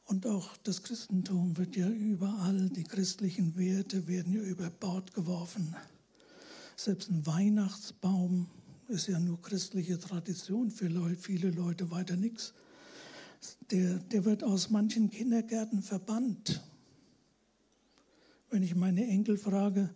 Und 0.07 0.27
auch 0.27 0.57
das 0.59 0.83
Christentum 0.83 1.57
wird 1.57 1.77
ja 1.77 1.89
überall, 1.89 2.69
die 2.69 2.85
christlichen 2.85 3.57
Werte 3.57 4.07
werden 4.07 4.33
ja 4.33 4.43
über 4.43 4.69
Bord 4.69 5.15
geworfen. 5.15 5.75
Selbst 6.77 7.11
ein 7.11 7.25
Weihnachtsbaum 7.25 8.49
ist 8.89 9.07
ja 9.07 9.19
nur 9.19 9.41
christliche 9.41 9.99
Tradition 9.99 10.71
für 10.71 10.91
viele 11.17 11.51
Leute 11.51 11.91
weiter 11.91 12.17
nichts. 12.17 12.53
Der, 13.71 13.99
der 13.99 14.25
wird 14.25 14.43
aus 14.43 14.71
manchen 14.71 15.11
Kindergärten 15.11 15.83
verbannt. 15.83 16.63
Wenn 18.51 18.63
ich 18.63 18.75
meine 18.75 19.07
Enkel 19.07 19.39
frage, 19.39 19.95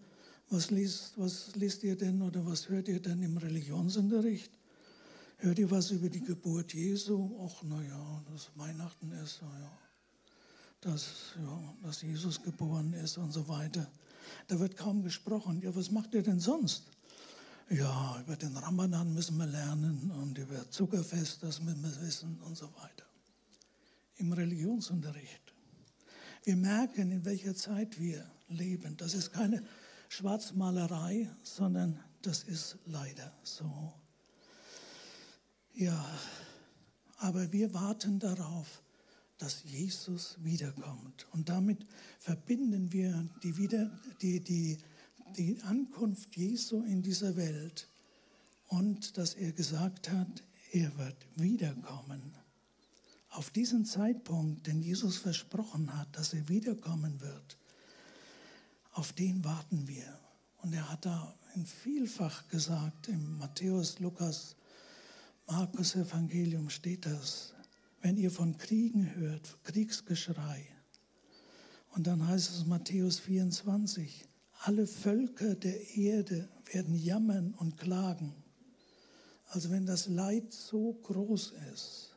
was 0.51 0.71
liest, 0.71 1.13
was 1.17 1.55
liest 1.57 1.85
ihr 1.85 1.97
denn 1.97 2.23
oder 2.23 2.47
was 2.47 2.69
hört 2.69 2.89
ihr 2.89 3.01
denn 3.01 3.23
im 3.23 3.37
Religionsunterricht? 3.37 4.58
Hört 5.41 5.59
ihr 5.61 5.71
was 5.71 5.93
über 5.93 6.09
die 6.09 6.21
Geburt 6.21 6.75
Jesu? 6.75 7.39
Ach, 7.47 7.63
naja, 7.63 8.25
dass 8.33 8.51
Weihnachten 8.57 9.13
ist, 9.13 9.41
naja, 9.41 9.79
dass, 10.81 11.35
ja, 11.41 11.75
dass 11.83 12.03
Jesus 12.03 12.43
geboren 12.43 12.93
ist 12.93 13.19
und 13.19 13.31
so 13.31 13.47
weiter. 13.47 13.89
Da 14.49 14.59
wird 14.59 14.77
kaum 14.77 15.05
gesprochen. 15.05 15.61
Ja, 15.63 15.75
was 15.77 15.93
macht 15.93 16.13
ihr 16.15 16.25
denn 16.25 16.41
sonst? 16.41 16.89
Ja, 17.71 18.21
über 18.21 18.35
den 18.35 18.57
Ramadan 18.57 19.15
müssen 19.15 19.37
wir 19.37 19.47
lernen 19.47 20.11
und 20.11 20.37
über 20.39 20.69
Zuckerfest, 20.71 21.43
das 21.45 21.61
müssen 21.63 21.83
wir 21.83 22.01
wissen 22.01 22.41
und 22.41 22.57
so 22.57 22.67
weiter. 22.75 23.05
Im 24.17 24.33
Religionsunterricht. 24.33 25.55
Wir 26.43 26.57
merken, 26.57 27.13
in 27.13 27.25
welcher 27.25 27.55
Zeit 27.55 28.01
wir 28.01 28.29
leben. 28.49 28.97
Das 28.97 29.15
ist 29.15 29.33
keine 29.33 29.63
Schwarzmalerei, 30.09 31.31
sondern 31.43 32.01
das 32.23 32.43
ist 32.43 32.79
leider 32.87 33.33
so. 33.45 33.93
Ja, 35.79 36.05
aber 37.19 37.53
wir 37.53 37.73
warten 37.73 38.19
darauf, 38.19 38.83
dass 39.39 39.63
Jesus 39.63 40.35
wiederkommt. 40.43 41.29
Und 41.31 41.49
damit 41.49 41.87
verbinden 42.19 42.93
wir 42.93 43.29
die, 43.45 43.57
Wieder, 43.57 43.89
die, 44.21 44.41
die, 44.41 44.79
die 45.37 45.63
Ankunft 45.63 46.37
Jesu 46.37 46.83
in 46.83 47.01
dieser 47.03 47.37
Welt 47.37 47.89
und 48.67 49.17
dass 49.19 49.35
er 49.35 49.53
gesagt 49.53 50.11
hat, 50.11 50.43
er 50.73 50.99
wird 50.99 51.17
wiederkommen. 51.37 52.35
Auf 53.31 53.51
diesen 53.51 53.85
Zeitpunkt, 53.85 54.67
den 54.67 54.83
Jesus 54.83 55.19
versprochen 55.19 55.97
hat, 55.97 56.09
dass 56.17 56.35
er 56.35 56.49
wiederkommen 56.49 57.21
wird, 57.21 57.57
auf 58.95 59.13
den 59.13 59.45
warten 59.45 59.87
wir. 59.87 60.19
Und 60.57 60.73
er 60.73 60.91
hat 60.91 61.07
da 61.07 61.37
vielfach 61.65 62.49
gesagt, 62.49 63.07
im 63.07 63.39
Matthäus, 63.39 64.01
Lukas, 64.01 64.57
Markus 65.51 65.95
Evangelium 65.95 66.69
steht 66.69 67.07
das, 67.07 67.55
wenn 68.03 68.19
ihr 68.19 68.31
von 68.31 68.59
Kriegen 68.59 69.15
hört, 69.15 69.57
Kriegsgeschrei. 69.65 70.67
Und 71.95 72.07
dann 72.07 72.29
heißt 72.29 72.51
es 72.51 72.67
Matthäus 72.67 73.19
24, 73.19 74.27
alle 74.61 74.87
Völker 74.87 75.55
der 75.55 75.97
Erde 75.97 76.51
werden 76.71 76.95
jammern 76.95 77.55
und 77.55 77.79
klagen. 77.79 78.35
Also 79.47 79.71
wenn 79.71 79.87
das 79.87 80.07
Leid 80.07 80.53
so 80.53 80.93
groß 80.93 81.55
ist, 81.73 82.15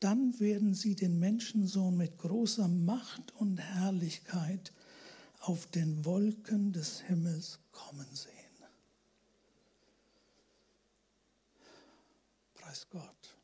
dann 0.00 0.40
werden 0.40 0.72
sie 0.72 0.94
den 0.94 1.18
Menschensohn 1.18 1.94
mit 1.94 2.16
großer 2.16 2.68
Macht 2.68 3.34
und 3.36 3.58
Herrlichkeit 3.58 4.72
auf 5.40 5.66
den 5.66 6.06
Wolken 6.06 6.72
des 6.72 7.02
Himmels 7.02 7.58
kommen 7.70 8.08
sehen. 8.14 8.39
Preis 12.70 12.86
Gott. 12.88 13.36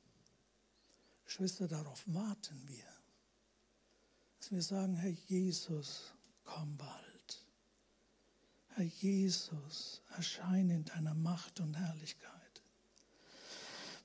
Geschwister, 1.25 1.67
darauf 1.67 2.05
warten 2.07 2.63
wir. 2.69 2.85
Dass 4.39 4.53
wir 4.53 4.63
sagen, 4.63 4.95
Herr 4.95 5.17
Jesus, 5.27 6.13
komm 6.45 6.77
bald. 6.77 7.45
Herr 8.77 8.85
Jesus, 8.85 10.01
erscheine 10.17 10.77
in 10.77 10.85
deiner 10.85 11.15
Macht 11.15 11.59
und 11.59 11.75
Herrlichkeit. 11.75 12.63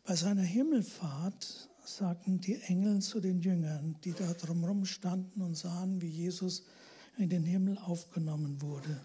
Bei 0.06 0.16
seiner 0.16 0.42
Himmelfahrt 0.42 1.70
sagten 1.86 2.42
die 2.42 2.60
Engel 2.64 3.04
zu 3.04 3.20
den 3.20 3.42
Jüngern, 3.42 4.00
die 4.04 4.14
da 4.14 4.34
drumherum 4.34 4.86
standen 4.86 5.44
und 5.44 5.54
sahen, 5.54 6.02
wie 6.02 6.10
Jesus 6.10 6.64
in 7.20 7.30
den 7.30 7.44
Himmel 7.44 7.78
aufgenommen 7.78 8.60
wurde. 8.60 9.00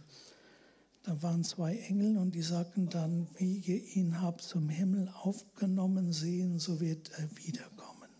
Da 1.07 1.23
waren 1.23 1.45
zwei 1.45 1.77
Engel 1.79 2.19
und 2.19 2.35
die 2.35 2.43
sagten 2.43 2.91
dann, 2.91 3.29
wie 3.39 3.59
ihr 3.59 3.83
ihn 3.97 4.21
habt 4.21 4.43
zum 4.43 4.69
Himmel 4.69 5.09
aufgenommen 5.23 6.13
sehen, 6.13 6.59
so 6.59 6.81
wird 6.81 7.11
er 7.17 7.29
wiederkommen. 7.37 8.11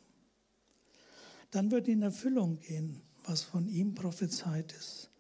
Dann 1.51 1.71
wird 1.71 1.89
in 1.89 2.01
Erfüllung 2.01 2.61
gehen, 2.61 3.03
was 3.25 3.43
von 3.43 3.69
ihm 3.69 3.95
prophezeit 3.95 4.73
ist. 4.73 5.11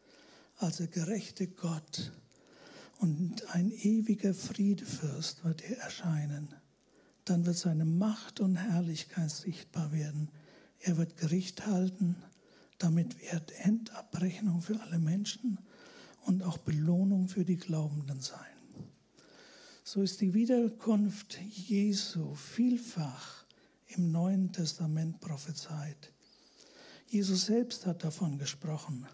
Also 0.57 0.87
gerechte 0.87 1.49
Gott 1.49 2.13
und 3.01 3.55
ein 3.55 3.71
ewiger 3.71 4.33
Friedefürst 4.33 5.45
wird 5.45 5.63
er 5.63 5.79
erscheinen 5.79 6.55
dann 7.27 7.45
wird 7.45 7.59
seine 7.59 7.85
Macht 7.85 8.41
und 8.41 8.57
Herrlichkeit 8.57 9.31
sichtbar 9.31 9.93
werden. 9.93 10.31
Er 10.79 10.97
wird 10.97 11.17
Gericht 11.17 11.67
halten, 11.67 12.17
damit 12.79 13.17
wird 13.33 13.53
Endabrechnung 13.53 14.63
für 14.63 14.81
alle 14.81 14.99
Menschen 14.99 15.59
und 16.27 16.43
auch 16.43 16.59
Belohnung 16.59 17.29
für 17.29 17.45
die 17.45 17.57
Glaubenden 17.57 18.21
sein. 18.21 18.41
So 19.85 20.03
ist 20.03 20.21
die 20.21 20.35
Wiederkunft 20.35 21.41
Jesu 21.41 22.35
vielfach 22.35 23.45
im 23.87 24.11
Neuen 24.11 24.53
Testament 24.53 25.21
prophezeit. 25.21 26.13
Jesus 27.07 27.47
selbst 27.47 27.87
hat 27.87 28.03
davon 28.03 28.39
gesprochen, 28.39 29.07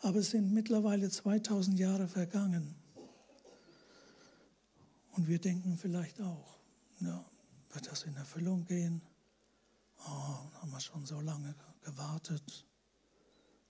aber 0.00 0.18
es 0.18 0.30
sind 0.30 0.52
mittlerweile 0.52 1.08
2000 1.08 1.78
Jahre 1.78 2.08
vergangen. 2.08 2.74
Und 5.12 5.28
wir 5.28 5.38
denken 5.38 5.78
vielleicht 5.78 6.20
auch, 6.20 6.58
ja, 6.98 7.24
wird 7.72 7.86
das 7.86 8.02
in 8.02 8.16
Erfüllung 8.16 8.64
gehen? 8.64 9.00
Oh, 10.00 10.50
haben 10.60 10.72
wir 10.72 10.80
schon 10.80 11.06
so 11.06 11.20
lange 11.20 11.54
gewartet, 11.82 12.66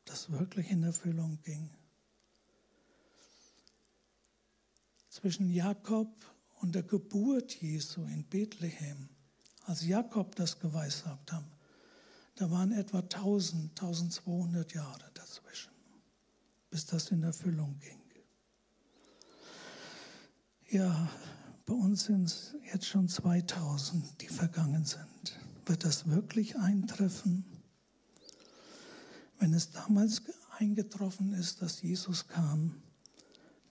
dass 0.07 0.33
wirklich 0.33 0.71
in 0.71 0.83
Erfüllung 0.83 1.39
ging. 1.43 1.69
Zwischen 5.15 5.49
Jakob 5.49 6.09
und 6.61 6.75
der 6.75 6.83
Geburt 6.83 7.55
Jesu 7.63 8.03
in 8.03 8.25
Bethlehem, 8.25 9.09
als 9.65 9.87
Jakob 9.87 10.35
das 10.35 10.59
geweissagt 10.59 11.31
hat, 11.31 11.45
da 12.35 12.51
waren 12.51 12.73
etwa 12.73 12.99
1000, 12.99 13.81
1200 13.81 14.75
Jahre 14.75 15.13
dazwischen, 15.15 15.71
bis 16.69 16.87
das 16.87 17.13
in 17.13 17.23
Erfüllung 17.23 17.79
ging. 17.79 18.03
Ja, 20.69 21.09
bei 21.65 21.75
uns 21.75 22.07
sind 22.07 22.25
es 22.25 22.57
jetzt 22.73 22.87
schon 22.87 23.09
2000, 23.09 24.21
die 24.21 24.27
vergangen 24.27 24.85
sind. 24.85 25.39
Wird 25.65 25.85
das 25.85 26.09
wirklich 26.09 26.57
eintreffen? 26.57 27.45
Wenn 29.39 29.55
es 29.55 29.71
damals 29.71 30.23
eingetroffen 30.59 31.35
ist, 31.35 31.63
dass 31.63 31.83
Jesus 31.83 32.27
kam, 32.27 32.83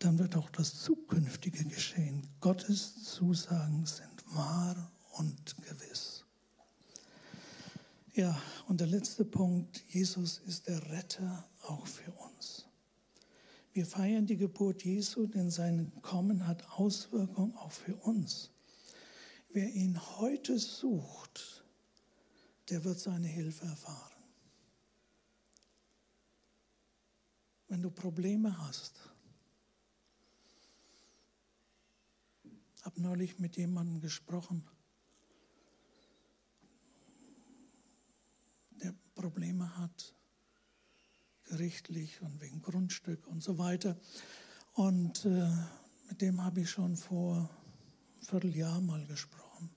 dann 0.03 0.19
wird 0.19 0.35
auch 0.35 0.49
das 0.49 0.81
Zukünftige 0.81 1.63
geschehen. 1.63 2.27
Gottes 2.41 3.03
Zusagen 3.03 3.85
sind 3.85 4.35
wahr 4.35 4.91
und 5.13 5.55
gewiss. 5.63 6.25
Ja, 8.13 8.37
und 8.67 8.81
der 8.81 8.87
letzte 8.87 9.23
Punkt, 9.23 9.81
Jesus 9.87 10.39
ist 10.39 10.67
der 10.67 10.91
Retter 10.91 11.47
auch 11.63 11.87
für 11.87 12.11
uns. 12.11 12.65
Wir 13.71 13.85
feiern 13.85 14.25
die 14.25 14.35
Geburt 14.35 14.83
Jesu, 14.83 15.25
denn 15.25 15.49
sein 15.49 15.91
Kommen 16.01 16.47
hat 16.47 16.69
Auswirkungen 16.77 17.55
auch 17.55 17.71
für 17.71 17.95
uns. 17.95 18.51
Wer 19.51 19.69
ihn 19.69 19.99
heute 20.17 20.59
sucht, 20.59 21.63
der 22.69 22.83
wird 22.83 22.99
seine 22.99 23.27
Hilfe 23.27 23.65
erfahren. 23.65 24.11
Wenn 27.69 27.81
du 27.81 27.89
Probleme 27.89 28.55
hast, 28.67 29.12
habe 32.83 33.01
neulich 33.01 33.39
mit 33.39 33.55
jemandem 33.57 34.01
gesprochen, 34.01 34.67
der 38.71 38.93
Probleme 39.15 39.77
hat, 39.77 40.13
gerichtlich 41.45 42.21
und 42.21 42.41
wegen 42.41 42.61
Grundstück 42.61 43.25
und 43.27 43.41
so 43.41 43.57
weiter. 43.57 43.97
Und 44.73 45.25
äh, 45.25 45.49
mit 46.09 46.21
dem 46.21 46.43
habe 46.43 46.61
ich 46.61 46.69
schon 46.69 46.97
vor 46.97 47.37
einem 47.37 47.49
Vierteljahr 48.21 48.81
mal 48.81 49.05
gesprochen. 49.07 49.69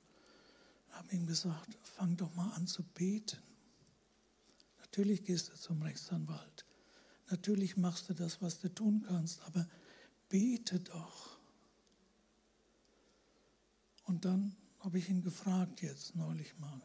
Habe 0.90 1.12
ihm 1.12 1.26
gesagt, 1.26 1.76
fang 1.82 2.16
doch 2.16 2.34
mal 2.34 2.50
an 2.52 2.66
zu 2.66 2.82
beten. 2.82 3.38
Natürlich 4.78 5.24
gehst 5.24 5.50
du 5.50 5.54
zum 5.54 5.82
Rechtsanwalt. 5.82 6.64
Natürlich 7.30 7.76
machst 7.76 8.08
du 8.08 8.14
das, 8.14 8.40
was 8.40 8.60
du 8.60 8.72
tun 8.72 9.04
kannst, 9.06 9.42
aber 9.42 9.68
bete 10.28 10.80
doch. 10.80 11.35
Und 14.06 14.24
dann 14.24 14.56
habe 14.80 14.98
ich 14.98 15.08
ihn 15.08 15.22
gefragt 15.22 15.82
jetzt 15.82 16.14
neulich 16.14 16.58
mal. 16.58 16.80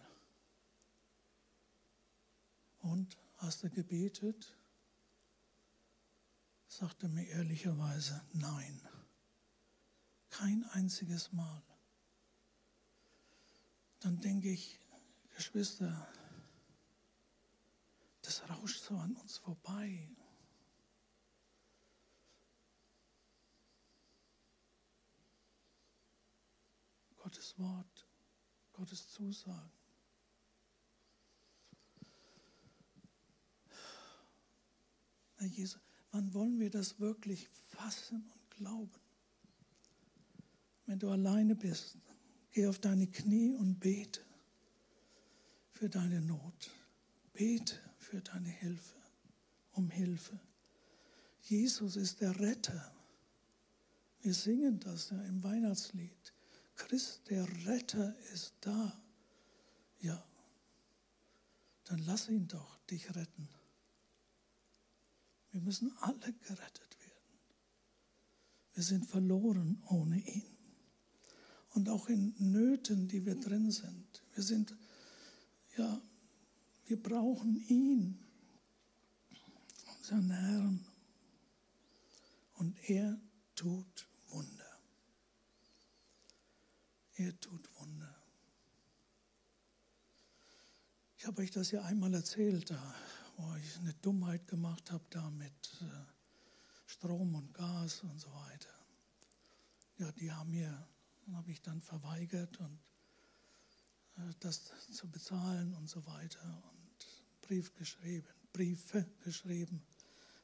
Und 2.79 3.17
hast 3.37 3.63
du 3.63 3.69
gebetet? 3.69 4.57
sagte 6.67 7.09
mir 7.09 7.27
ehrlicherweise 7.27 8.21
nein. 8.33 8.81
Kein 10.29 10.63
einziges 10.71 11.31
Mal. 11.33 11.61
Dann 13.99 14.19
denke 14.21 14.49
ich, 14.49 14.79
Geschwister, 15.35 16.07
das 18.21 18.41
rauscht 18.49 18.81
so 18.81 18.95
an 18.97 19.15
uns 19.17 19.37
vorbei. 19.37 20.09
Gottes 27.31 27.57
Wort, 27.59 28.07
Gottes 28.73 29.09
Zusagen. 29.09 29.71
Herr 35.37 35.47
Jesus, 35.47 35.79
Wann 36.11 36.33
wollen 36.33 36.59
wir 36.59 36.69
das 36.69 36.99
wirklich 36.99 37.47
fassen 37.69 38.29
und 38.33 38.51
glauben? 38.57 38.99
Wenn 40.85 40.99
du 40.99 41.09
alleine 41.09 41.55
bist, 41.55 41.97
geh 42.51 42.67
auf 42.67 42.79
deine 42.79 43.07
Knie 43.07 43.55
und 43.55 43.79
bete 43.79 44.19
für 45.71 45.87
deine 45.87 46.19
Not. 46.19 46.69
Bete 47.31 47.79
für 47.97 48.19
deine 48.19 48.49
Hilfe, 48.49 48.97
um 49.71 49.89
Hilfe. 49.89 50.37
Jesus 51.43 51.95
ist 51.95 52.19
der 52.19 52.37
Retter. 52.41 52.93
Wir 54.19 54.33
singen 54.33 54.81
das 54.81 55.11
ja 55.11 55.21
im 55.21 55.41
Weihnachtslied. 55.45 56.33
Christ, 56.87 57.21
der 57.29 57.47
Retter, 57.67 58.15
ist 58.33 58.55
da. 58.61 58.99
Ja, 59.99 60.23
dann 61.83 61.99
lass 61.99 62.27
ihn 62.27 62.47
doch 62.47 62.79
dich 62.89 63.15
retten. 63.15 63.47
Wir 65.51 65.61
müssen 65.61 65.95
alle 65.99 66.33
gerettet 66.33 66.97
werden. 66.99 67.39
Wir 68.73 68.83
sind 68.83 69.05
verloren 69.05 69.81
ohne 69.89 70.17
ihn. 70.17 70.57
Und 71.73 71.87
auch 71.87 72.09
in 72.09 72.33
Nöten, 72.39 73.07
die 73.07 73.25
wir 73.25 73.35
drin 73.35 73.69
sind. 73.69 74.23
Wir 74.33 74.43
sind, 74.43 74.75
ja, 75.77 76.01
wir 76.85 77.01
brauchen 77.01 77.55
ihn, 77.67 78.19
unseren 79.97 80.31
Herrn. 80.31 80.87
Und 82.55 82.89
er 82.89 83.19
tut 83.55 84.07
Wunder. 84.29 84.71
Er 87.21 87.39
tut 87.39 87.69
Wunder. 87.79 88.15
Ich 91.17 91.27
habe 91.27 91.43
euch 91.43 91.51
das 91.51 91.69
ja 91.69 91.83
einmal 91.83 92.11
erzählt, 92.15 92.71
da, 92.71 92.95
wo 93.37 93.55
ich 93.57 93.77
eine 93.77 93.93
Dummheit 93.93 94.47
gemacht 94.47 94.91
habe, 94.91 95.05
da 95.11 95.29
mit 95.29 95.81
äh, 95.81 95.85
Strom 96.87 97.35
und 97.35 97.53
Gas 97.53 98.01
und 98.01 98.19
so 98.19 98.33
weiter. 98.33 98.73
Ja, 99.99 100.11
die 100.13 100.31
haben 100.31 100.49
mir, 100.49 100.87
habe 101.33 101.51
ich 101.51 101.61
dann 101.61 101.79
verweigert 101.79 102.59
und 102.59 102.79
äh, 104.17 104.33
das 104.39 104.71
zu 104.91 105.07
bezahlen 105.07 105.75
und 105.75 105.87
so 105.87 106.03
weiter 106.07 106.63
und 106.73 107.07
Brief 107.43 107.71
geschrieben, 107.75 108.27
Briefe 108.51 109.05
geschrieben, 109.23 109.83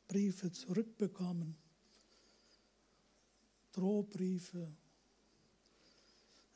Briefe 0.08 0.52
zurückbekommen. 0.52 1.58
Drohbriefe, 3.72 4.78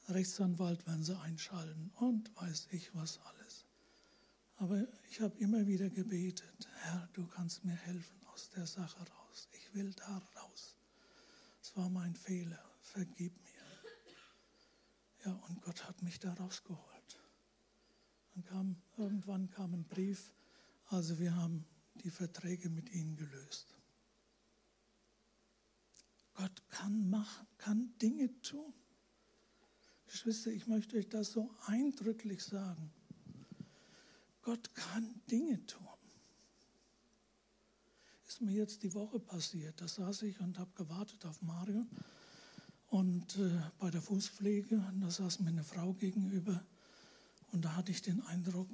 Rechtsanwalt 0.10 0.86
werden 0.88 1.04
sie 1.04 1.18
einschalten 1.20 1.92
und 1.96 2.36
weiß 2.36 2.68
ich 2.72 2.94
was 2.96 3.20
alles. 3.20 3.66
Aber 4.58 4.86
ich 5.10 5.22
habe 5.22 5.38
immer 5.40 5.66
wieder 5.68 5.90
gebetet, 5.90 6.68
Herr, 6.82 7.10
du 7.14 7.26
kannst 7.28 7.64
mir 7.64 7.76
helfen 7.76 8.22
aus 8.34 8.50
der 8.50 8.68
Sache 8.68 9.00
raus. 9.00 9.48
Ich 9.54 9.74
will 9.74 9.92
da 9.94 10.22
raus. 10.36 10.76
Es 11.62 11.76
war 11.76 11.90
mein 11.90 12.16
Fehler, 12.16 12.64
vergib 12.82 13.34
mir. 13.44 13.52
Ja, 15.26 15.34
und 15.48 15.62
Gott 15.62 15.88
hat 15.88 16.02
mich 16.02 16.20
da 16.20 16.34
rausgeholt. 16.34 17.20
Dann 18.34 18.44
kam, 18.46 18.82
irgendwann 18.98 19.50
kam 19.50 19.74
ein 19.74 19.84
Brief, 19.86 20.34
also 20.88 21.20
wir 21.20 21.36
haben 21.36 21.66
die 21.96 22.10
Verträge 22.10 22.70
mit 22.70 22.92
ihnen 22.92 23.16
gelöst. 23.16 23.76
Gott 26.34 26.70
kann 26.70 27.10
machen. 27.10 27.48
Geschwister, 30.12 30.52
ich 30.52 30.68
möchte 30.68 30.98
euch 30.98 31.08
das 31.08 31.32
so 31.32 31.50
eindrücklich 31.68 32.44
sagen. 32.44 32.92
Gott 34.42 34.76
kann 34.76 35.22
Dinge 35.30 35.66
tun. 35.66 35.88
Ist 38.28 38.42
mir 38.42 38.52
jetzt 38.52 38.84
die 38.84 38.94
Woche 38.94 39.20
passiert. 39.20 39.80
Da 39.80 39.88
saß 39.88 40.24
ich 40.24 40.40
und 40.42 40.60
habe 40.60 40.72
gewartet 40.76 41.26
auf 41.26 41.42
Mario. 41.42 41.86
Und 42.88 43.38
äh, 43.38 43.62
bei 43.80 43.90
der 43.90 44.02
Fußpflege, 44.02 44.76
und 44.76 45.00
da 45.00 45.10
saß 45.10 45.40
mir 45.40 45.50
eine 45.50 45.64
Frau 45.64 45.94
gegenüber. 45.94 46.62
Und 47.54 47.64
da 47.64 47.76
hatte 47.78 47.92
ich 47.92 48.02
den 48.02 48.22
Eindruck, 48.24 48.70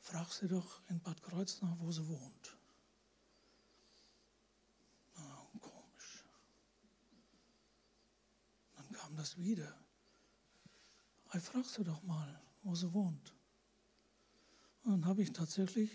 frag 0.00 0.32
sie 0.32 0.48
doch 0.48 0.80
in 0.88 1.00
Bad 1.00 1.22
Kreuznach, 1.22 1.76
wo 1.78 1.92
sie 1.92 2.08
wohnt. 2.08 2.56
Kam 9.14 9.16
das 9.16 9.38
wieder. 9.38 9.72
Ich 11.34 11.42
frag 11.42 11.64
sie 11.64 11.84
doch 11.84 12.02
mal, 12.02 12.40
wo 12.62 12.74
sie 12.74 12.92
wohnt. 12.92 13.34
Und 14.84 14.92
dann 14.92 15.06
habe 15.06 15.22
ich 15.22 15.32
tatsächlich 15.32 15.90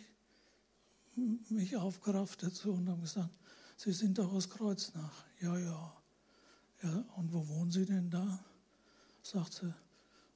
mich 1.50 1.76
aufgerafft 1.76 2.44
dazu 2.44 2.74
und 2.74 2.88
habe 2.90 3.02
gesagt, 3.02 3.30
Sie 3.78 3.94
sind 3.94 4.18
doch 4.18 4.34
aus 4.34 4.50
Kreuznach. 4.50 5.26
Ja, 5.40 5.58
ja. 5.58 6.02
Ja, 6.84 7.06
und 7.16 7.32
wo 7.32 7.48
wohnen 7.48 7.72
Sie 7.72 7.86
denn 7.86 8.10
da? 8.10 8.44
Sagt 9.22 9.54
sie, 9.54 9.74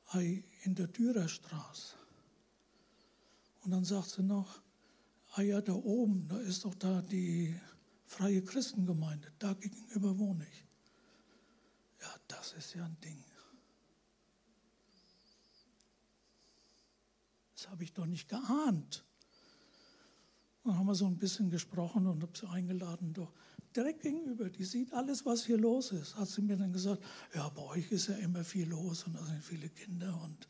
hey, 0.07 0.43
in 0.63 0.75
der 0.75 0.87
Dürerstraße. 0.87 1.95
Und 3.63 3.71
dann 3.71 3.83
sagt 3.83 4.09
sie 4.09 4.23
noch, 4.23 4.61
ah 5.35 5.41
ja, 5.41 5.61
da 5.61 5.73
oben, 5.73 6.27
da 6.27 6.37
ist 6.39 6.63
doch 6.63 6.75
da 6.75 7.01
die 7.01 7.57
freie 8.05 8.41
Christengemeinde, 8.41 9.31
da 9.39 9.53
gegenüber 9.53 10.17
wohne 10.17 10.45
ich. 10.49 10.65
Ja, 12.03 12.13
das 12.27 12.51
ist 12.53 12.75
ja 12.75 12.83
ein 12.83 12.97
Ding. 13.01 13.23
Das 17.55 17.69
habe 17.69 17.83
ich 17.85 17.93
doch 17.93 18.05
nicht 18.05 18.27
geahnt. 18.27 19.05
Dann 20.65 20.77
haben 20.77 20.85
wir 20.85 20.95
so 20.95 21.05
ein 21.05 21.17
bisschen 21.17 21.49
gesprochen 21.49 22.07
und 22.07 22.21
habe 22.21 22.37
sie 22.37 22.47
eingeladen, 22.47 23.13
doch 23.13 23.31
direkt 23.73 24.01
gegenüber, 24.01 24.49
die 24.49 24.65
sieht 24.65 24.93
alles, 24.93 25.25
was 25.25 25.45
hier 25.45 25.57
los 25.57 25.93
ist. 25.93 26.17
Hat 26.17 26.27
sie 26.27 26.41
mir 26.41 26.57
dann 26.57 26.73
gesagt, 26.73 27.01
ja, 27.33 27.47
bei 27.49 27.61
euch 27.61 27.89
ist 27.91 28.07
ja 28.07 28.15
immer 28.15 28.43
viel 28.43 28.67
los 28.67 29.05
und 29.05 29.15
da 29.15 29.23
sind 29.23 29.41
viele 29.41 29.69
Kinder 29.69 30.19
und, 30.23 30.47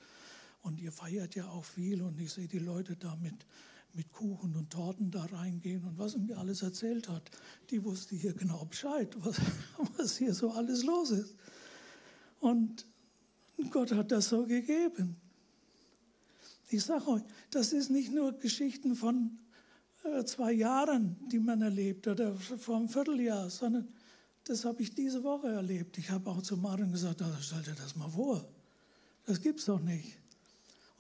und 0.64 0.82
ihr 0.82 0.91
feiert 0.91 1.36
ja 1.36 1.47
auch 1.49 1.66
viel 1.66 2.01
und 2.01 2.20
ich 2.20 2.34
sehe 2.34 2.47
die 2.47 2.60
Leute 2.60 2.95
da 2.95 3.16
mit, 3.16 3.45
mit 3.94 4.12
Kuchen 4.12 4.56
und 4.56 4.72
Torten 4.72 5.12
da 5.12 5.24
reingehen 5.26 5.84
und 5.84 5.98
was 5.98 6.16
er 6.16 6.20
mir 6.20 6.38
alles 6.38 6.64
erzählt 6.64 7.10
hat. 7.10 7.30
Die 7.70 7.84
wusste 7.84 8.16
hier 8.16 8.34
genau 8.34 8.66
Bescheid, 8.66 9.16
was, 9.20 9.39
was 9.98 10.18
hier 10.18 10.34
so 10.34 10.52
alles 10.52 10.84
los 10.84 11.12
ist. 11.12 11.36
Und 12.39 12.86
Gott 13.70 13.91
hat 13.91 14.12
das 14.12 14.30
so 14.30 14.46
gegeben. 14.46 15.16
Ich 16.70 16.84
sage 16.84 17.08
euch, 17.08 17.22
das 17.52 17.72
ist 17.72 17.91
nicht 17.91 18.12
nur 18.12 18.34
Geschichten 18.34 18.96
von 18.96 19.38
äh, 20.04 20.24
zwei 20.26 20.52
Jahren, 20.54 21.16
die 21.32 21.39
man 21.39 21.62
erlebt 21.62 22.08
oder 22.08 22.36
vor 22.36 22.78
einem 22.78 22.89
Vierteljahr, 22.89 23.50
sondern 23.50 23.88
das 24.46 24.66
habe 24.66 24.82
ich 24.82 24.94
diese 24.94 25.24
Woche 25.24 25.50
erlebt. 25.50 25.98
Ich 26.00 26.10
habe 26.10 26.30
auch 26.30 26.41
zu 26.41 26.58
Maren 26.58 26.91
gesagt, 26.91 27.24
stell 27.41 27.62
dir 27.62 27.76
das 27.76 27.96
mal 27.96 28.10
vor. 28.10 28.46
Das 29.26 29.39
gibt 29.39 29.60
es 29.60 29.66
doch 29.66 29.80
nicht. 29.80 30.18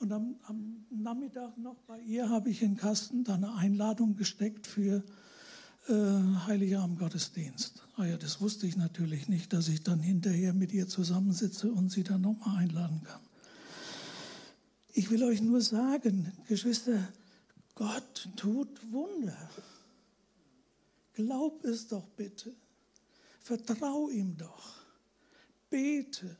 Und 0.03 0.11
am, 0.11 0.35
am, 0.49 0.85
Nachmittag 0.89 1.57
noch 1.57 1.77
bei 1.87 1.97
ihr 2.01 2.29
habe 2.29 2.49
ich 2.49 2.61
in 2.61 2.75
Kasten 2.75 3.23
da 3.23 3.35
eine 3.35 3.55
Einladung 3.55 4.17
gesteckt 4.17 4.67
für 4.67 5.01
äh, 5.87 5.93
Heiligabend 6.45 6.99
Gottesdienst. 6.99 7.87
Ah 7.95 8.03
ja, 8.03 8.17
das 8.17 8.41
wusste 8.41 8.67
ich 8.67 8.75
natürlich 8.75 9.29
nicht, 9.29 9.53
dass 9.53 9.69
ich 9.69 9.81
dann 9.81 10.01
hinterher 10.01 10.51
mit 10.51 10.73
ihr 10.73 10.89
zusammensitze 10.89 11.71
und 11.71 11.89
sie 11.89 12.03
dann 12.03 12.19
nochmal 12.19 12.57
einladen 12.57 13.01
kann. 13.05 13.21
Ich 14.91 15.09
will 15.09 15.23
euch 15.23 15.41
nur 15.41 15.61
sagen, 15.61 16.33
Geschwister, 16.49 17.07
Gott 17.73 18.27
tut 18.35 18.91
Wunder. 18.91 19.49
Glaub 21.13 21.63
es 21.63 21.87
doch 21.87 22.09
bitte. 22.17 22.53
Vertrau 23.39 24.09
ihm 24.09 24.35
doch. 24.35 24.81
Bete. 25.69 26.35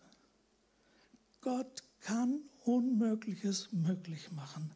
Gott 1.40 1.82
kann 2.02 2.42
Unmögliches 2.66 3.70
möglich 3.72 4.32
machen. 4.32 4.72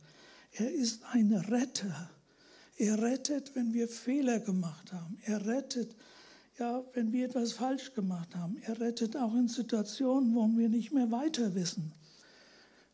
Er 0.51 0.71
ist 0.71 1.03
ein 1.11 1.31
Retter. 1.33 2.09
Er 2.77 3.01
rettet, 3.01 3.55
wenn 3.55 3.73
wir 3.73 3.87
Fehler 3.87 4.39
gemacht 4.39 4.93
haben. 4.93 5.17
Er 5.23 5.45
rettet, 5.45 5.95
ja, 6.59 6.83
wenn 6.93 7.11
wir 7.11 7.25
etwas 7.25 7.53
falsch 7.53 7.93
gemacht 7.93 8.35
haben. 8.35 8.57
Er 8.63 8.79
rettet 8.79 9.15
auch 9.17 9.33
in 9.35 9.47
Situationen, 9.47 10.35
wo 10.35 10.47
wir 10.57 10.69
nicht 10.69 10.91
mehr 10.91 11.11
weiter 11.11 11.55
wissen. 11.55 11.93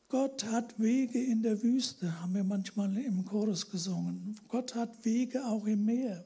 Gott 0.10 0.46
hat 0.46 0.80
Wege 0.80 1.20
in 1.20 1.42
der 1.42 1.64
Wüste, 1.64 2.22
haben 2.22 2.36
wir 2.36 2.44
manchmal 2.44 2.96
im 2.98 3.26
Chorus 3.26 3.70
gesungen. 3.70 4.40
Gott 4.48 4.76
hat 4.76 5.04
Wege 5.04 5.44
auch 5.44 5.66
im 5.66 5.86
Meer. 5.86 6.24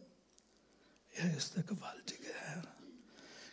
Er 1.13 1.37
ist 1.37 1.55
der 1.55 1.63
gewaltige 1.63 2.27
Herr. 2.41 2.63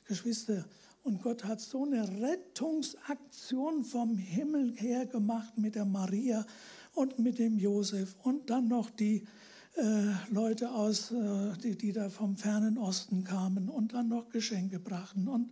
Geschwister, 0.06 0.64
und 1.04 1.22
Gott 1.22 1.44
hat 1.44 1.60
so 1.60 1.84
eine 1.84 2.08
Rettungsaktion 2.20 3.84
vom 3.84 4.16
Himmel 4.16 4.72
her 4.76 5.06
gemacht 5.06 5.56
mit 5.58 5.74
der 5.74 5.84
Maria 5.84 6.44
und 6.94 7.18
mit 7.18 7.38
dem 7.38 7.58
Josef 7.58 8.16
und 8.22 8.50
dann 8.50 8.68
noch 8.68 8.90
die 8.90 9.26
äh, 9.76 10.32
Leute 10.32 10.72
aus, 10.72 11.12
äh, 11.12 11.52
die, 11.62 11.76
die 11.76 11.92
da 11.92 12.08
vom 12.08 12.36
fernen 12.36 12.78
Osten 12.78 13.22
kamen 13.22 13.68
und 13.68 13.92
dann 13.92 14.08
noch 14.08 14.30
Geschenke 14.30 14.78
brachten 14.78 15.28
und 15.28 15.50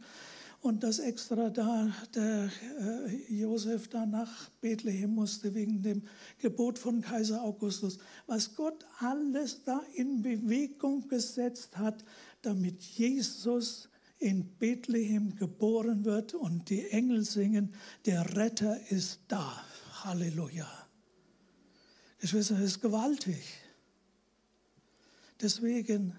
und 0.63 0.85
dass 0.85 1.01
extra 1.01 1.51
da 1.51 1.93
der 2.15 2.49
äh, 2.79 3.35
Josef 3.35 3.89
da 3.89 4.07
nach 4.07 4.49
Bethlehem 4.61 5.13
musste 5.13 5.55
wegen 5.55 5.83
dem 5.83 6.03
Gebot 6.39 6.79
von 6.79 7.01
Kaiser 7.01 7.43
Augustus. 7.43 7.99
Was 8.29 8.55
Gott 8.55 8.87
alles 9.01 9.65
da 9.65 9.83
in 9.95 10.23
Bewegung 10.23 11.09
gesetzt 11.09 11.77
hat, 11.79 12.05
damit 12.43 12.81
Jesus 12.81 13.89
in 14.23 14.57
Bethlehem 14.59 15.35
geboren 15.37 16.05
wird 16.05 16.35
und 16.35 16.71
die 16.71 16.89
Engel 16.91 17.25
singen, 17.25 17.75
der 18.07 18.37
Retter 18.37 18.79
ist 18.91 19.21
da. 19.29 19.65
Halleluja. 20.05 20.69
Geschwister, 22.19 22.55
das 22.55 22.65
ist 22.65 22.81
gewaltig. 22.81 23.43
Deswegen, 25.41 26.19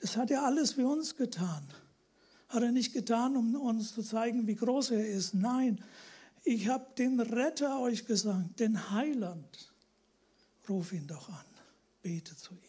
das 0.00 0.16
hat 0.16 0.30
er 0.30 0.44
alles 0.44 0.72
für 0.72 0.86
uns 0.86 1.16
getan. 1.16 1.66
Hat 2.48 2.62
er 2.62 2.72
nicht 2.72 2.92
getan, 2.92 3.36
um 3.36 3.54
uns 3.54 3.94
zu 3.94 4.02
zeigen, 4.02 4.46
wie 4.46 4.56
groß 4.56 4.90
er 4.90 5.06
ist. 5.06 5.34
Nein, 5.34 5.82
ich 6.44 6.68
habe 6.68 6.86
den 6.98 7.18
Retter 7.20 7.80
euch 7.80 8.04
gesagt, 8.04 8.60
den 8.60 8.90
Heiland, 8.90 9.72
Ruf 10.68 10.92
ihn 10.92 11.06
doch 11.06 11.28
an, 11.28 11.44
bete 12.02 12.36
zu 12.36 12.54
ihm. 12.54 12.60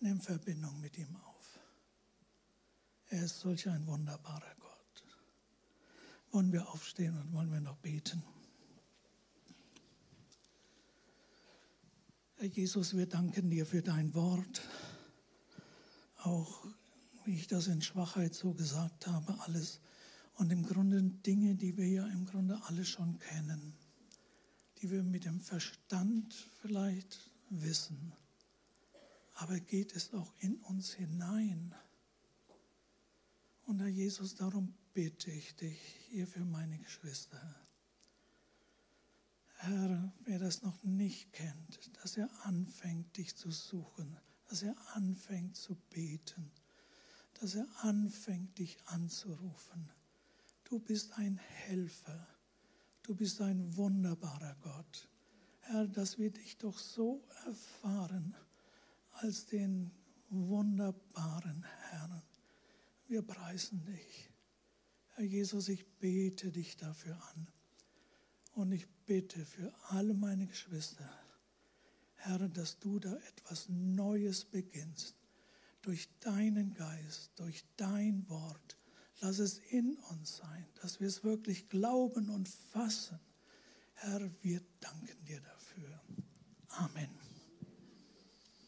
Nimm 0.00 0.20
Verbindung 0.20 0.80
mit 0.80 0.98
ihm 0.98 1.14
auf. 1.16 1.35
Er 3.08 3.24
ist 3.24 3.40
solch 3.40 3.68
ein 3.68 3.86
wunderbarer 3.86 4.54
Gott. 4.58 5.04
Wollen 6.32 6.52
wir 6.52 6.68
aufstehen 6.68 7.16
und 7.16 7.32
wollen 7.32 7.52
wir 7.52 7.60
noch 7.60 7.76
beten? 7.76 8.22
Herr 12.38 12.48
Jesus, 12.48 12.96
wir 12.96 13.06
danken 13.06 13.48
dir 13.48 13.64
für 13.64 13.80
dein 13.80 14.12
Wort. 14.14 14.60
Auch 16.18 16.66
wie 17.24 17.36
ich 17.36 17.46
das 17.46 17.68
in 17.68 17.80
Schwachheit 17.80 18.34
so 18.34 18.52
gesagt 18.52 19.06
habe, 19.06 19.40
alles. 19.42 19.80
Und 20.34 20.50
im 20.50 20.64
Grunde 20.64 21.02
Dinge, 21.02 21.54
die 21.54 21.76
wir 21.76 21.88
ja 21.88 22.06
im 22.08 22.26
Grunde 22.26 22.60
alle 22.64 22.84
schon 22.84 23.18
kennen, 23.18 23.74
die 24.78 24.90
wir 24.90 25.02
mit 25.02 25.24
dem 25.24 25.40
Verstand 25.40 26.34
vielleicht 26.60 27.30
wissen. 27.50 28.12
Aber 29.34 29.58
geht 29.60 29.94
es 29.94 30.12
auch 30.12 30.32
in 30.38 30.56
uns 30.56 30.92
hinein? 30.92 31.74
Und 33.66 33.80
Herr 33.80 33.88
Jesus, 33.88 34.36
darum 34.36 34.72
bitte 34.94 35.30
ich 35.30 35.56
dich 35.56 35.78
hier 36.08 36.28
für 36.28 36.44
meine 36.44 36.78
Geschwister. 36.78 37.40
Herr, 39.56 40.12
wer 40.20 40.38
das 40.38 40.62
noch 40.62 40.84
nicht 40.84 41.32
kennt, 41.32 41.90
dass 42.00 42.16
er 42.16 42.30
anfängt, 42.44 43.16
dich 43.16 43.34
zu 43.34 43.50
suchen, 43.50 44.16
dass 44.48 44.62
er 44.62 44.76
anfängt 44.94 45.56
zu 45.56 45.74
beten, 45.90 46.52
dass 47.40 47.56
er 47.56 47.66
anfängt, 47.82 48.56
dich 48.58 48.78
anzurufen. 48.86 49.90
Du 50.62 50.78
bist 50.78 51.14
ein 51.14 51.36
Helfer, 51.36 52.28
du 53.02 53.16
bist 53.16 53.40
ein 53.40 53.76
wunderbarer 53.76 54.54
Gott. 54.60 55.08
Herr, 55.62 55.88
dass 55.88 56.18
wir 56.18 56.30
dich 56.30 56.56
doch 56.58 56.78
so 56.78 57.26
erfahren 57.46 58.36
als 59.10 59.46
den 59.46 59.90
wunderbaren 60.30 61.64
Herrn. 61.90 62.22
Wir 63.08 63.22
preisen 63.22 63.84
dich. 63.84 64.30
Herr 65.14 65.24
Jesus, 65.24 65.68
ich 65.68 65.86
bete 65.98 66.50
dich 66.50 66.76
dafür 66.76 67.16
an. 67.34 67.48
Und 68.54 68.72
ich 68.72 68.88
bitte 69.06 69.44
für 69.44 69.72
alle 69.88 70.14
meine 70.14 70.46
Geschwister, 70.46 71.08
Herr, 72.14 72.48
dass 72.48 72.78
du 72.78 72.98
da 72.98 73.14
etwas 73.28 73.68
Neues 73.68 74.44
beginnst. 74.44 75.14
Durch 75.82 76.08
deinen 76.20 76.74
Geist, 76.74 77.30
durch 77.36 77.64
dein 77.76 78.28
Wort. 78.28 78.76
Lass 79.20 79.38
es 79.38 79.58
in 79.70 79.96
uns 80.10 80.38
sein, 80.38 80.66
dass 80.82 81.00
wir 81.00 81.06
es 81.06 81.22
wirklich 81.22 81.68
glauben 81.68 82.28
und 82.28 82.48
fassen. 82.48 83.20
Herr, 83.94 84.28
wir 84.42 84.60
danken 84.80 85.24
dir 85.24 85.40
dafür. 85.40 86.02
Amen. 86.68 87.25